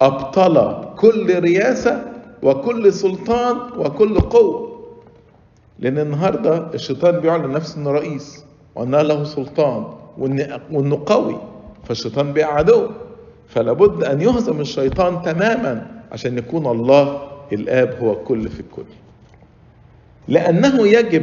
أبطل 0.00 0.84
كل 0.96 1.38
رياسة 1.38 2.04
وكل 2.42 2.92
سلطان 2.92 3.56
وكل 3.78 4.20
قوة؟ 4.20 4.71
لأن 5.82 5.98
النهاردة 5.98 6.74
الشيطان 6.74 7.20
بيعلن 7.20 7.52
نفسه 7.52 7.78
إنه 7.80 7.90
رئيس 7.90 8.44
وأنه 8.74 9.02
له 9.02 9.24
سلطان 9.24 9.84
وإنه 10.70 11.02
قوي 11.06 11.40
فالشيطان 11.84 12.32
بقى 12.32 12.44
عدو 12.56 12.90
فلا 13.48 13.72
بد 13.72 14.04
أن 14.04 14.20
يهزم 14.20 14.60
الشيطان 14.60 15.22
تماما 15.22 15.86
عشان 16.12 16.38
يكون 16.38 16.66
الله 16.66 17.22
الآب 17.52 17.94
هو 18.00 18.12
الكل 18.12 18.48
في 18.48 18.60
الكل. 18.60 18.84
لأنه 20.28 20.86
يجب 20.88 21.22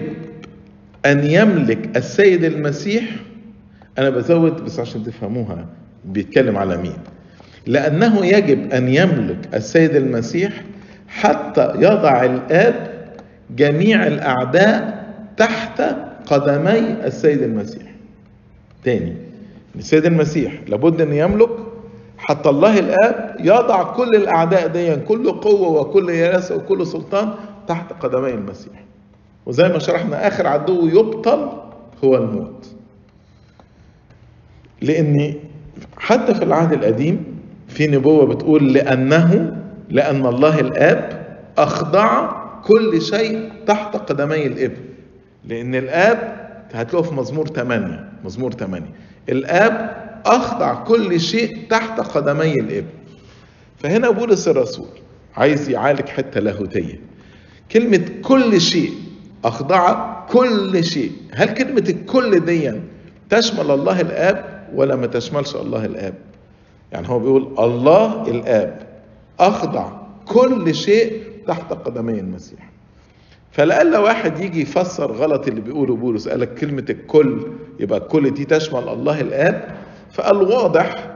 أن 1.06 1.24
يملك 1.24 1.98
السيد 1.98 2.43
المسيح. 2.43 3.04
أنا 3.98 4.10
بزود 4.10 4.65
بس 4.65 4.80
عشان 4.80 5.04
تفهموها 5.04 5.65
بيتكلم 6.06 6.58
على 6.58 6.78
مين؟ 6.78 6.98
لأنه 7.67 8.26
يجب 8.26 8.74
أن 8.74 8.88
يملك 8.89 9.50
السيد 9.56 9.95
المسيح 9.95 10.63
حتى 11.08 11.74
يضع 11.76 12.24
الآب 12.24 12.99
جميع 13.56 14.08
الأعداء 14.08 15.06
تحت 15.38 15.82
قدمي 16.26 16.80
السيد 16.80 17.42
المسيح. 17.42 17.84
تاني 18.84 19.16
السيد 19.76 20.06
المسيح 20.06 20.54
لابد 20.68 21.02
أن 21.02 21.14
يملك 21.14 21.50
حتى 22.18 22.50
الله 22.50 22.80
الآب 22.80 23.36
يضع 23.40 23.84
كل 23.84 24.16
الأعداء 24.16 24.68
دي 24.68 24.96
كل 24.96 25.32
قوة 25.32 25.70
وكل 25.82 26.10
ياسة 26.10 26.56
وكل 26.56 26.88
سلطان 26.88 27.30
تحت 27.68 27.94
قدمي 27.94 28.30
المسيح. 28.30 28.74
وزي 29.46 29.68
ما 29.70 29.80
شرحنا 29.80 30.28
آخر 30.28 30.48
عدو 30.48 30.88
يبطل 30.88 31.50
هو 32.04 32.16
الموت. 32.18 32.68
لأن 34.82 35.34
حتى 35.98 36.34
في 36.36 36.44
العهد 36.44 36.74
القديم 36.74 37.24
في 37.68 37.88
نبوة 37.88 38.26
بتقول 38.26 38.74
لأنه 38.74 39.58
لأن 39.90 40.26
الله 40.26 40.60
الآب 40.60 41.26
أخضع 41.58 42.38
كل 42.63 43.02
شيء 43.02 43.52
تحت 43.67 43.95
قدمي 43.95 44.45
الابن 44.48 44.78
لأن 45.45 45.76
الآب 45.76 46.50
هتلاقوا 46.74 47.08
في 47.08 47.13
مزمور 47.15 47.48
8 47.48 48.10
مزمور 48.26 48.52
8 48.52 48.86
الآب 49.30 50.00
أخضع 50.26 50.74
كل 50.84 51.19
شيء 51.19 51.58
تحت 51.69 52.00
قدمي 52.00 52.54
الابن 52.54 52.88
فهنا 53.78 54.10
بولس 54.10 54.48
الرسول 54.48 54.88
عايز 55.36 55.69
يعالج 55.69 56.10
حتة 56.10 56.39
لاهوتية. 56.39 57.00
كلمة 57.72 58.06
كل 58.24 58.62
شيء 58.62 58.91
أخضع 59.45 60.13
كل 60.26 60.84
شيء. 60.84 61.12
هل 61.34 61.54
كلمة 61.54 61.84
الكل 61.89 62.39
دي 62.39 62.74
تشمل 63.30 63.72
الله 63.72 64.02
الآب 64.02 64.67
ولا 64.76 64.95
ما 64.95 65.08
تشملش 65.08 65.56
الله 65.56 65.86
الآب؟ 65.86 66.13
يعني 66.91 67.10
هو 67.10 67.19
بيقول 67.19 67.56
الله 67.60 68.30
الآب 68.32 68.80
أخضع 69.39 69.91
كل 70.26 70.76
شيء 70.76 71.24
تحت 71.50 71.74
قدمي 71.74 72.20
المسيح. 72.20 72.70
فلألا 73.52 74.00
واحد 74.00 74.40
يجي 74.40 74.62
يفسر 74.62 75.12
غلط 75.12 75.48
اللي 75.48 75.62
بيقوله 75.62 75.96
بولس 75.96 76.28
قال 76.28 76.40
لك 76.40 76.54
كلمة 76.54 76.86
الكل 76.90 77.48
يبقى 77.80 78.00
الكل 78.00 78.30
دي 78.34 78.46
تشمل 78.46 78.90
الله 78.90 79.22
الآب 79.22 79.76
فقال 80.12 80.38
واضح 80.38 81.12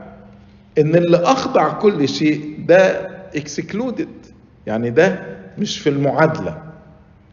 إن 0.78 0.94
اللي 0.94 1.16
أخضع 1.16 1.72
كل 1.72 2.08
شيء 2.08 2.58
ده 2.68 2.86
اكسكلودد 3.36 4.08
يعني 4.66 4.90
ده 4.90 5.18
مش 5.58 5.78
في 5.78 5.90
المعادلة. 5.90 6.62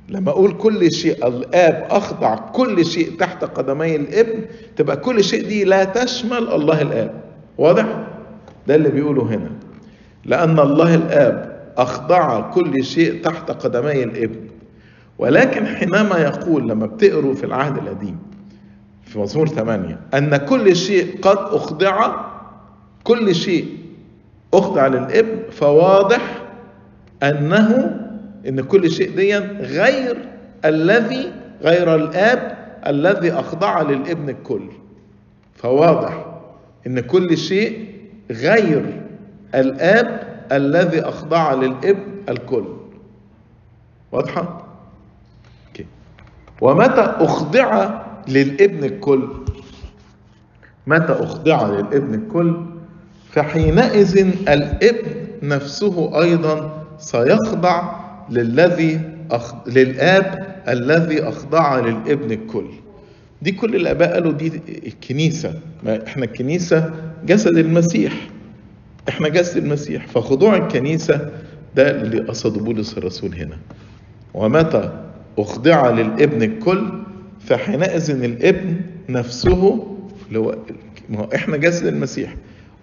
لما 0.09 0.29
أقول 0.31 0.51
كل 0.57 0.91
شيء 0.91 1.27
الآب 1.27 1.87
أخضع 1.89 2.35
كل 2.35 2.85
شيء 2.85 3.11
تحت 3.19 3.43
قدمي 3.43 3.95
الابن 3.95 4.45
تبقى 4.75 4.97
كل 4.97 5.23
شيء 5.23 5.47
دي 5.47 5.63
لا 5.63 5.83
تشمل 5.83 6.47
الله 6.53 6.81
الآب. 6.81 7.21
واضح؟ 7.57 7.85
ده 8.67 8.75
اللي 8.75 8.89
بيقوله 8.89 9.23
هنا. 9.23 9.49
لأن 10.25 10.59
الله 10.59 10.95
الآب 10.95 11.50
أخضع 11.81 12.49
كل 12.51 12.83
شيء 12.83 13.21
تحت 13.23 13.51
قدمي 13.51 14.03
الابن 14.03 14.39
ولكن 15.17 15.65
حينما 15.67 16.17
يقول 16.17 16.69
لما 16.69 16.85
بتقروا 16.85 17.33
في 17.33 17.43
العهد 17.45 17.77
القديم 17.77 18.17
في 19.05 19.19
مزمور 19.19 19.47
8 19.47 19.99
أن 20.13 20.37
كل 20.37 20.75
شيء 20.75 21.19
قد 21.21 21.37
أخضع 21.37 22.15
كل 23.03 23.35
شيء 23.35 23.77
أخضع 24.53 24.87
للابن 24.87 25.39
فواضح 25.51 26.41
أنه 27.23 27.97
إن 28.47 28.61
كل 28.61 28.91
شيء 28.91 29.15
دي 29.15 29.37
غير 29.59 30.17
الذي 30.65 31.31
غير 31.63 31.95
الآب 31.95 32.57
الذي 32.87 33.31
أخضع 33.31 33.81
للإبن 33.81 34.29
الكل. 34.29 34.61
فواضح 35.55 36.25
إن 36.87 36.99
كل 36.99 37.37
شيء 37.37 37.85
غير 38.31 39.01
الآب 39.55 40.30
الذي 40.51 41.01
أخضع 41.01 41.53
للابن 41.53 42.01
الكل. 42.29 42.63
واضحة؟ 44.11 44.65
okay. 45.73 45.83
ومتى 46.61 47.01
أخضع 47.01 48.01
للإبن 48.27 48.83
الكل؟ 48.83 49.27
متى 50.87 51.13
أخضع 51.13 51.67
للإبن 51.67 52.13
الكل؟ 52.13 52.55
فحينئذ 53.31 54.17
الإبن 54.49 55.27
نفسه 55.43 56.21
أيضا 56.21 56.83
سيخضع 56.99 57.93
للذي 58.29 59.01
أخ... 59.31 59.53
للآب 59.67 60.55
الذي 60.67 61.23
أخضع 61.23 61.79
للإبن 61.79 62.31
الكل. 62.31 62.65
دي 63.41 63.51
كل 63.51 63.75
الآباء 63.75 64.13
قالوا 64.13 64.31
دي 64.31 64.61
الكنيسة. 64.87 65.53
ما 65.83 66.07
إحنا 66.07 66.25
الكنيسة 66.25 66.93
جسد 67.25 67.57
المسيح. 67.57 68.13
إحنا 69.09 69.27
جسد 69.29 69.57
المسيح 69.57 70.07
فخضوع 70.07 70.55
الكنيسة 70.57 71.29
ده 71.75 72.01
اللي 72.01 72.19
قصده 72.19 72.59
بولس 72.61 72.97
الرسول 72.97 73.35
هنا. 73.35 73.57
ومتى 74.33 74.91
أخضع 75.37 75.89
للإبن 75.89 76.43
الكل؟ 76.43 76.83
فحينئذ 77.39 78.23
الإبن 78.23 78.75
نفسه 79.09 79.87
اللي 80.27 80.39
هو 80.39 80.55
ما 81.09 81.19
هو 81.19 81.27
إحنا 81.35 81.57
جسد 81.57 81.85
المسيح. 81.85 82.35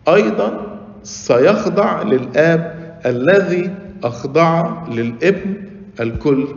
أيضا 0.09 0.78
سيخضع 1.02 2.02
للآب 2.02 2.78
الذي 3.07 3.70
أخضع 4.04 4.85
للإبن 4.88 5.54
الكل 6.00 6.48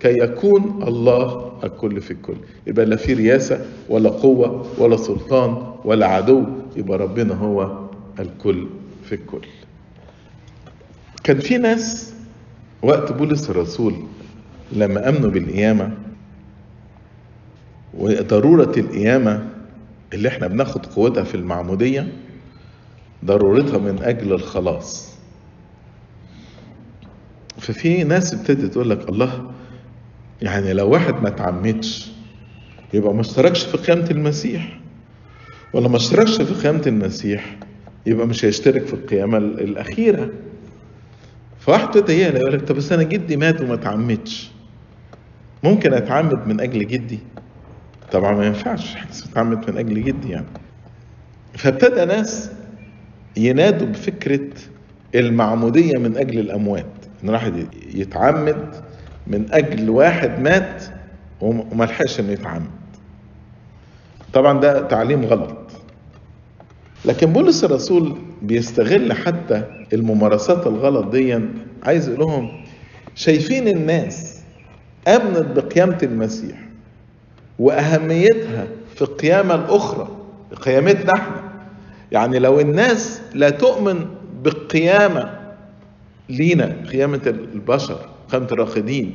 كي 0.00 0.18
يكون 0.18 0.82
الله 0.88 1.52
الكل 1.64 2.00
في 2.00 2.10
الكل. 2.10 2.36
يبقى 2.66 2.86
لا 2.86 2.96
في 2.96 3.14
رياسة 3.14 3.60
ولا 3.88 4.10
قوة 4.10 4.66
ولا 4.78 4.96
سلطان 4.96 5.56
ولا 5.84 6.06
عدو 6.06 6.44
يبقى 6.76 6.98
ربنا 6.98 7.34
هو 7.34 7.78
الكل. 8.20 8.66
في 9.08 9.14
الكل. 9.14 9.46
كان 11.24 11.38
في 11.38 11.58
ناس 11.58 12.14
وقت 12.82 13.12
بولس 13.12 13.50
الرسول 13.50 13.94
لما 14.72 15.08
آمنوا 15.08 15.30
بالقيامة 15.30 15.94
وضرورة 17.94 18.72
القيامة 18.76 19.48
اللي 20.12 20.28
إحنا 20.28 20.46
بناخد 20.46 20.86
قوتها 20.86 21.24
في 21.24 21.34
المعمودية 21.34 22.12
ضرورتها 23.24 23.78
من 23.78 24.02
أجل 24.02 24.32
الخلاص. 24.32 25.14
ففي 27.58 28.04
ناس 28.04 28.34
ابتدت 28.34 28.72
تقول 28.72 28.90
لك 28.90 29.08
الله 29.08 29.50
يعني 30.42 30.72
لو 30.72 30.88
واحد 30.90 31.14
ما 31.22 31.30
تعمدش 31.30 32.12
يبقى 32.94 33.14
ما 33.14 33.20
اشتركش 33.20 33.64
في 33.64 33.76
قيامة 33.76 34.10
المسيح. 34.10 34.80
ولا 35.72 35.88
ما 35.88 35.96
اشتركش 35.96 36.42
في 36.42 36.54
قيامة 36.54 36.82
المسيح 36.86 37.56
يبقى 38.06 38.26
مش 38.26 38.44
هيشترك 38.44 38.86
في 38.86 38.94
القيامة 38.94 39.38
الأخيرة. 39.38 40.30
فواحد 41.60 41.96
ابتدى 41.96 42.12
يقول 42.22 42.52
لك 42.52 42.62
طب 42.62 42.74
بس 42.74 42.92
أنا 42.92 43.02
جدي 43.02 43.36
مات 43.36 43.60
وما 43.60 43.76
تعمدش 43.76 44.50
ممكن 45.62 45.94
أتعمد 45.94 46.46
من 46.48 46.60
أجل 46.60 46.86
جدي؟ 46.86 47.18
طبعا 48.12 48.34
ما 48.34 48.46
ينفعش 48.46 48.94
تتعمد 49.30 49.70
من 49.70 49.78
أجل 49.78 50.04
جدي 50.04 50.30
يعني. 50.30 50.46
فابتدى 51.54 52.04
ناس 52.04 52.50
ينادوا 53.36 53.86
بفكرة 53.86 54.48
المعمودية 55.14 55.98
من 55.98 56.16
أجل 56.16 56.38
الأموات. 56.38 56.86
إن 57.24 57.28
واحد 57.28 57.66
يتعمد 57.94 58.74
من 59.26 59.46
أجل 59.52 59.90
واحد 59.90 60.40
مات 60.40 60.84
وما 61.40 61.84
لحقش 61.84 62.20
إنه 62.20 62.32
يتعمد. 62.32 62.70
طبعا 64.32 64.60
ده 64.60 64.82
تعليم 64.88 65.24
غلط. 65.24 65.56
لكن 67.04 67.32
بولس 67.32 67.64
الرسول 67.64 68.16
بيستغل 68.42 69.12
حتى 69.12 69.62
الممارسات 69.92 70.66
الغلط 70.66 71.06
دي. 71.10 71.40
عايز 71.82 72.08
يقول 72.08 72.20
لهم 72.20 72.64
شايفين 73.14 73.68
الناس 73.68 74.40
امنت 75.08 75.46
بقيامة 75.56 75.98
المسيح 76.02 76.56
وأهميتها 77.58 78.66
في 78.94 79.02
القيامة 79.02 79.54
الأخرى 79.54 80.08
قيامتنا 80.62 81.12
إحنا. 81.14 81.42
يعني 82.12 82.38
لو 82.38 82.60
الناس 82.60 83.20
لا 83.34 83.50
تؤمن 83.50 84.04
بالقيامة 84.44 85.40
لينا 86.28 86.76
قيامة 86.92 87.20
البشر 87.26 88.08
قيامة 88.32 88.46
الراقدين 88.52 89.14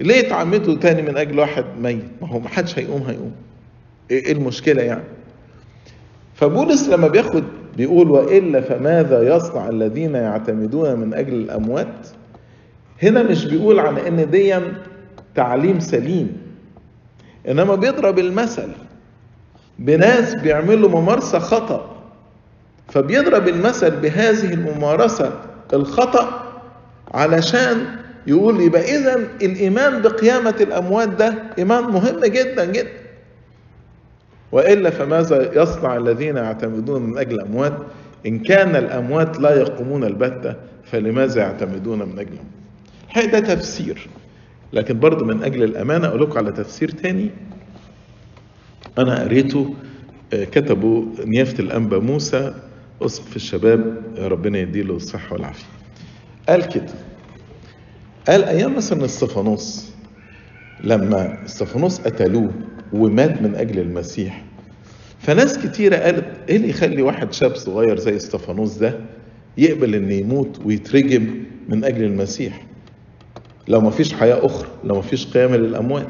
ليه 0.00 0.14
يتعمدوا 0.14 0.74
تاني 0.74 1.02
من 1.02 1.16
أجل 1.16 1.38
واحد 1.38 1.64
ميت؟ 1.82 2.04
ما 2.22 2.28
هو 2.28 2.38
ما 2.40 2.48
حدش 2.48 2.78
هيقوم 2.78 3.02
هيقوم. 3.02 3.32
إيه 4.10 4.32
المشكلة 4.32 4.82
يعني؟ 4.82 5.02
فبولس 6.40 6.88
لما 6.88 7.08
بياخد 7.08 7.44
بيقول 7.76 8.10
وإلا 8.10 8.60
فماذا 8.60 9.36
يصنع 9.36 9.68
الذين 9.68 10.14
يعتمدون 10.14 10.94
من 11.00 11.14
أجل 11.14 11.34
الأموات؟ 11.34 12.06
هنا 13.02 13.22
مش 13.22 13.44
بيقول 13.44 13.80
على 13.80 14.08
إن 14.08 14.30
دي 14.30 14.54
تعليم 15.34 15.80
سليم 15.80 16.36
إنما 17.48 17.74
بيضرب 17.74 18.18
المثل 18.18 18.68
بناس 19.78 20.34
بيعملوا 20.34 20.88
ممارسة 21.00 21.38
خطأ 21.38 21.96
فبيضرب 22.88 23.48
المثل 23.48 23.90
بهذه 23.90 24.52
الممارسة 24.54 25.32
الخطأ 25.72 26.42
علشان 27.14 27.84
يقول 28.26 28.60
يبقى 28.60 28.82
اذا 28.96 29.16
الإيمان 29.42 30.02
بقيامة 30.02 30.54
الأموات 30.60 31.08
ده 31.08 31.34
إيمان 31.58 31.82
مهم 31.84 32.20
جدا 32.24 32.64
جدا. 32.64 32.99
وإلا 34.52 34.90
فماذا 34.90 35.62
يصنع 35.62 35.96
الذين 35.96 36.36
يعتمدون 36.36 37.02
من 37.02 37.18
أجل 37.18 37.34
الاموات 37.34 37.78
إن 38.26 38.38
كان 38.38 38.76
الأموات 38.76 39.40
لا 39.40 39.54
يقومون 39.60 40.04
البتة 40.04 40.54
فلماذا 40.84 41.40
يعتمدون 41.40 41.98
من 41.98 42.18
أجل 42.18 42.32
الاموات 42.32 42.50
الحقيقة 43.08 43.38
ده 43.38 43.54
تفسير. 43.54 44.08
لكن 44.72 45.00
برضه 45.00 45.24
من 45.26 45.44
أجل 45.44 45.62
الأمانة 45.62 46.06
أقول 46.06 46.22
لكم 46.22 46.38
على 46.38 46.52
تفسير 46.52 46.90
تاني. 46.90 47.30
أنا 48.98 49.22
قريته 49.22 49.74
كتبه 50.32 51.06
نيافة 51.24 51.58
الأنبا 51.58 51.98
موسى 51.98 52.54
اسقف 53.02 53.36
الشباب 53.36 53.96
ربنا 54.18 54.58
يديله 54.58 54.96
الصحة 54.96 55.32
والعافية. 55.32 55.66
قال 56.48 56.68
كده. 56.68 56.92
قال 58.28 58.44
أيام 58.44 58.76
مثلا 58.76 59.04
استفانوس 59.04 59.90
لما 60.84 61.44
استفانوس 61.44 62.00
قتلوه 62.00 62.50
ومات 62.92 63.42
من 63.42 63.54
أجل 63.54 63.78
المسيح. 63.78 64.44
فناس 65.18 65.58
كتيرة 65.58 65.96
قالت 65.96 66.26
إيه 66.48 66.56
اللي 66.56 66.68
يخلي 66.68 67.02
واحد 67.02 67.32
شاب 67.32 67.54
صغير 67.56 67.98
زي 67.98 68.16
إستفانوس 68.16 68.74
ده 68.76 69.00
يقبل 69.58 69.94
إنه 69.94 70.14
يموت 70.14 70.60
ويترجم 70.64 71.34
من 71.68 71.84
أجل 71.84 72.04
المسيح؟ 72.04 72.66
لو 73.68 73.80
ما 73.80 73.90
فيش 73.90 74.14
حياة 74.14 74.46
أخرى 74.46 74.68
لو 74.84 74.94
ما 74.94 75.02
فيش 75.02 75.26
قيامة 75.26 75.56
للأموات. 75.56 76.06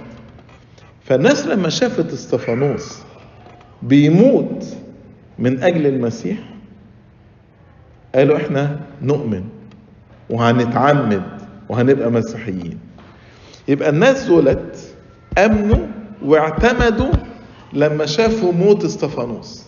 فالناس 1.05 1.47
لما 1.47 1.69
شافت 1.69 2.13
إستفانوس 2.13 2.99
بيموت 3.83 4.65
من 5.39 5.63
أجل 5.63 5.87
المسيح 5.87 6.39
قالوا 8.15 8.37
إحنا 8.37 8.81
نؤمن 9.03 9.45
وهنتعمد 10.31 11.23
وهنبقى 11.69 12.11
مسيحيين. 12.11 12.79
يبقى 13.69 13.89
الناس 13.91 14.25
دولت 14.27 14.77
أمنوا 15.39 15.87
واعتمدوا 16.25 17.13
لما 17.73 18.07
شافوا 18.07 18.53
موت 18.53 18.85
استفانوس 18.85 19.67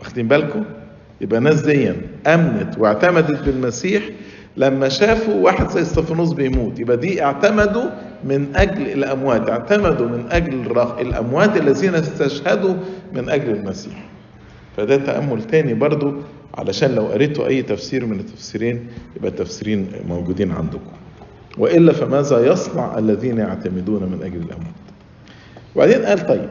واخدين 0.00 0.28
بالكم؟ 0.28 0.64
يبقى 1.20 1.40
ناس 1.40 1.60
دي 1.60 1.92
أمنت 2.26 2.78
واعتمدت 2.78 3.42
بالمسيح 3.42 4.02
لما 4.56 4.88
شافوا 4.88 5.34
واحد 5.34 5.68
زي 5.70 5.80
استفانوس 5.82 6.32
بيموت. 6.32 6.80
يبقى 6.80 6.96
دي 6.96 7.22
اعتمدوا 7.24 7.84
من 8.24 8.46
أجل 8.56 8.82
الأموات 8.82 9.50
اعتمدوا 9.50 10.06
من 10.06 10.24
أجل 10.30 10.54
الأموات 11.00 11.56
الذين 11.56 11.94
استشهدوا 11.94 12.74
من 13.14 13.28
أجل 13.28 13.50
المسيح. 13.50 14.04
فده 14.76 14.96
تأمل 14.96 15.42
تاني 15.42 15.74
برضو 15.74 16.12
علشان 16.54 16.94
لو 16.94 17.06
قريتوا 17.06 17.46
أي 17.46 17.62
تفسير 17.62 18.06
من 18.06 18.20
التفسيرين 18.20 18.86
يبقى 19.16 19.28
التفسيرين 19.30 19.86
موجودين 20.08 20.52
عندكم. 20.52 20.92
وإلا 21.58 21.92
فماذا 21.92 22.46
يصنع 22.52 22.98
الذين 22.98 23.38
يعتمدون 23.38 24.02
من 24.02 24.22
أجل 24.22 24.36
الأموات؟ 24.36 24.81
وبعدين 25.74 26.04
قال 26.04 26.26
طيب 26.26 26.50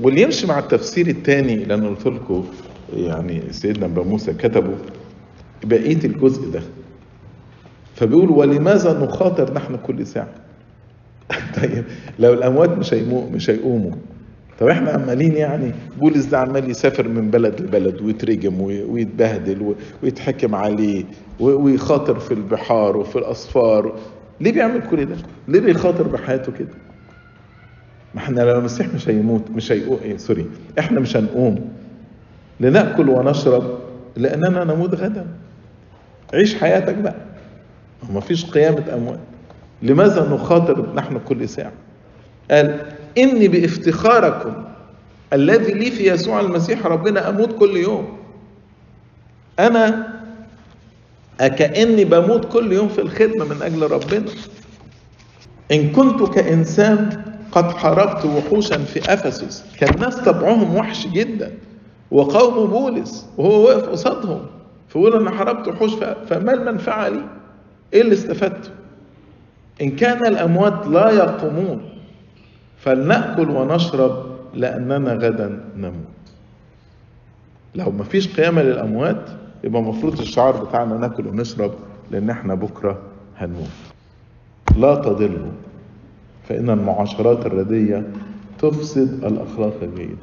واللي 0.00 0.22
يمشي 0.22 0.46
مع 0.46 0.58
التفسير 0.58 1.06
الثاني 1.06 1.74
أنا 1.74 1.88
قلت 1.88 2.06
لكم 2.06 2.44
يعني 2.96 3.42
سيدنا 3.50 3.86
ابا 3.86 4.02
موسى 4.02 4.32
كتبه 4.32 4.74
بقية 5.64 6.04
الجزء 6.04 6.50
ده 6.50 6.62
فبيقول 7.94 8.30
ولماذا 8.30 8.92
نخاطر 8.92 9.54
نحن 9.54 9.76
كل 9.76 10.06
ساعة 10.06 10.34
طيب 11.62 11.84
لو 12.18 12.32
الأموات 12.32 12.70
مش 12.70 12.94
هيمو 12.94 13.28
مش 13.28 13.50
هيقوموا 13.50 13.92
طب 14.60 14.68
إحنا 14.68 14.90
عمالين 14.90 15.36
يعني 15.36 15.72
بولس 15.98 16.24
ده 16.24 16.38
عمال 16.38 16.70
يسافر 16.70 17.08
من 17.08 17.30
بلد 17.30 17.60
لبلد 17.60 18.02
ويترجم 18.02 18.60
ويتبهدل 18.60 19.74
ويتحكم 20.02 20.54
عليه 20.54 21.04
ويخاطر 21.40 22.18
في 22.18 22.34
البحار 22.34 22.96
وفي 22.96 23.16
الأسفار 23.16 23.98
ليه 24.40 24.52
بيعمل 24.52 24.82
كل 24.90 25.04
ده؟ 25.04 25.16
ليه 25.48 25.60
بيخاطر 25.60 26.08
بحياته 26.08 26.52
كده؟ 26.52 26.91
ما 28.14 28.20
إحنا 28.20 28.40
لو 28.40 28.58
المسيح 28.58 28.86
مش 28.94 29.08
هيموت 29.08 29.50
مش 29.50 29.72
هيقوم 29.72 29.98
إيه 30.04 30.16
سوري. 30.16 30.46
إحنا 30.78 31.00
مش 31.00 31.16
هنقوم. 31.16 31.68
لنأكل 32.60 33.08
ونشرب 33.08 33.78
لأننا 34.16 34.64
نموت 34.64 34.94
غدا. 34.94 35.26
عيش 36.34 36.54
حياتك 36.54 36.94
بقى. 36.94 37.14
ما 38.10 38.20
فيش 38.20 38.44
قيامة 38.44 38.84
أموات. 38.94 39.18
لماذا 39.82 40.28
نخاطر 40.34 40.94
نحن 40.94 41.18
كل 41.28 41.48
ساعة؟ 41.48 41.72
قال 42.50 42.80
إني 43.18 43.48
بإفتخاركم 43.48 44.52
الذي 45.32 45.72
لي 45.72 45.90
في 45.90 46.10
يسوع 46.12 46.40
المسيح 46.40 46.86
ربنا 46.86 47.28
أموت 47.28 47.52
كل 47.58 47.76
يوم. 47.76 48.16
أنا 49.58 50.08
أكأني 51.40 52.04
بموت 52.04 52.52
كل 52.52 52.72
يوم 52.72 52.88
في 52.88 53.00
الخدمة 53.00 53.44
من 53.44 53.62
أجل 53.62 53.82
ربنا. 53.90 54.24
إن 55.72 55.92
كنت 55.92 56.22
كإنسان 56.34 57.22
قد 57.52 57.72
حاربت 57.72 58.24
وحوشا 58.24 58.78
في 58.78 59.12
أفسس. 59.14 59.64
كان 59.78 59.94
الناس 59.94 60.16
طبعهم 60.16 60.74
وحش 60.76 61.06
جدا. 61.06 61.52
وقوم 62.10 62.70
بولس 62.70 63.26
وهو 63.38 63.66
واقف 63.66 63.88
قصادهم. 63.88 64.40
فيقول 64.88 65.16
أنا 65.20 65.30
حاربت 65.30 65.68
وحوش 65.68 65.92
فما 66.28 66.52
المنفعة 66.52 67.08
لي؟ 67.08 67.24
إيه 67.92 68.00
اللي 68.02 68.12
استفدته؟ 68.14 68.70
إن 69.82 69.90
كان 69.90 70.26
الأموات 70.26 70.86
لا 70.86 71.10
يقومون 71.10 71.88
فلنأكل 72.78 73.50
ونشرب 73.50 74.26
لأننا 74.54 75.12
غدا 75.12 75.64
نموت. 75.76 75.94
لو 77.74 77.90
ما 77.90 78.04
فيش 78.04 78.36
قيامة 78.40 78.62
للأموات 78.62 79.24
يبقى 79.64 79.82
المفروض 79.82 80.20
الشعار 80.20 80.64
بتاعنا 80.64 80.98
ناكل 80.98 81.26
ونشرب 81.26 81.74
لأن 82.10 82.30
إحنا 82.30 82.54
بكرة 82.54 82.98
هنموت. 83.38 83.68
لا 84.76 84.94
تضلوا. 84.94 85.52
فإن 86.52 86.70
المعاشرات 86.70 87.46
الردية 87.46 88.02
تفسد 88.58 89.24
الأخلاق 89.24 89.74
الجيدة 89.82 90.16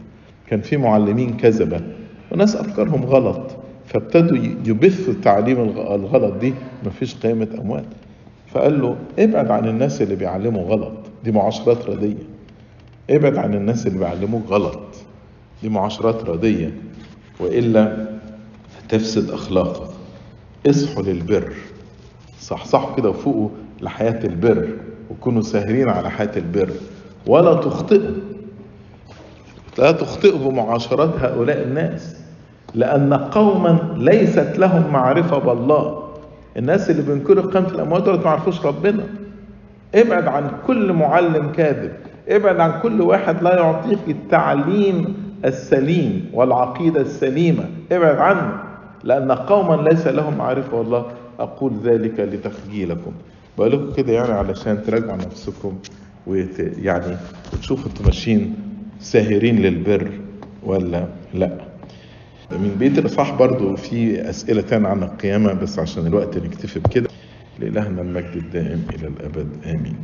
كان 0.47 0.61
في 0.61 0.77
معلمين 0.77 1.37
كذبة 1.37 1.81
وناس 2.31 2.55
أفكارهم 2.55 3.03
غلط 3.03 3.51
فابتدوا 3.85 4.37
يبثوا 4.65 5.13
التعليم 5.13 5.59
الغلط 5.61 6.33
دي 6.33 6.53
مفيش 6.85 7.15
قيامة 7.15 7.47
أموات 7.61 7.85
فقال 8.47 8.81
له 8.81 8.95
ابعد 9.19 9.51
عن 9.51 9.67
الناس 9.67 10.01
اللي 10.01 10.15
بيعلموا 10.15 10.63
غلط 10.63 10.93
دي 11.23 11.31
معاشرات 11.31 11.85
ردية. 11.85 12.23
ابعد 13.09 13.37
عن 13.37 13.53
الناس 13.53 13.87
اللي 13.87 13.99
بيعلموك 13.99 14.43
غلط 14.49 14.79
دي 15.61 15.69
معاشرات 15.69 16.23
ردية. 16.29 16.73
وإلا 17.39 18.07
هتفسد 18.77 19.29
أخلاقك. 19.31 19.89
اصحوا 20.67 21.03
للبر. 21.03 21.53
صحصحوا 22.39 22.95
كده 22.95 23.09
وفوقوا 23.09 23.49
لحياة 23.81 24.25
البر. 24.25 24.69
وكونوا 25.09 25.41
ساهرين 25.41 25.89
على 25.89 26.09
حياة 26.09 26.31
البر. 26.37 26.69
ولا 27.27 27.53
تخطئوا. 27.53 28.15
لا 29.77 29.91
تخطئوا 29.91 30.49
بمعاشرات 30.49 31.09
هؤلاء 31.19 31.61
الناس. 31.63 32.15
لأن 32.75 33.13
قوما 33.13 33.93
ليست 33.97 34.53
لهم 34.57 34.93
معرفة 34.93 35.37
بالله. 35.37 36.03
الناس 36.57 36.89
اللي 36.89 37.01
بينكروا 37.01 37.51
قيامة 37.51 37.67
الأموات 37.67 38.03
دول 38.03 38.15
ما 38.17 38.23
يعرفوش 38.23 38.65
ربنا. 38.65 39.03
ابعد 39.95 40.27
عن 40.27 40.51
كل 40.67 40.93
معلم 40.93 41.51
كاذب. 41.51 41.91
ابعد 42.29 42.59
عن 42.59 42.81
كل 42.81 43.01
واحد 43.01 43.43
لا 43.43 43.55
يعطيك 43.55 43.99
التعليم 44.07 45.13
السليم 45.45 46.29
والعقيدة 46.33 47.01
السليمة. 47.01 47.63
ابعد 47.91 48.17
عنه. 48.17 48.53
لأن 49.03 49.31
قوما 49.31 49.89
ليس 49.89 50.07
لهم 50.07 50.37
معرفة 50.37 50.77
والله 50.77 51.05
أقول 51.39 51.73
ذلك 51.83 52.19
لتخجيلكم. 52.19 53.11
بقول 53.59 53.71
لكم 53.71 53.93
كده 53.93 54.13
يعني 54.13 54.31
علشان 54.31 54.83
تراجعوا 54.83 55.17
نفسكم 55.17 55.77
ويت 56.27 56.59
يعني 56.59 57.17
وتشوفوا 57.53 57.89
أنتوا 57.91 58.05
ماشيين 58.05 58.55
ساهرين 58.99 59.55
للبر 59.59 60.11
ولا 60.63 61.07
لا. 61.33 61.57
من 62.51 62.75
بيت 62.79 62.97
الإصحاح 62.99 63.33
برضو 63.35 63.75
في 63.75 64.29
أسئلة 64.29 64.61
تانية 64.61 64.87
عن 64.87 65.03
القيامة 65.03 65.53
بس 65.53 65.79
عشان 65.79 66.07
الوقت 66.07 66.37
نكتفي 66.37 66.79
بكده. 66.79 67.09
لإلهنا 67.59 68.01
المجد 68.01 68.35
الدائم 68.35 68.83
إلى 68.95 69.07
الأبد 69.07 69.47
آمين. 69.65 69.95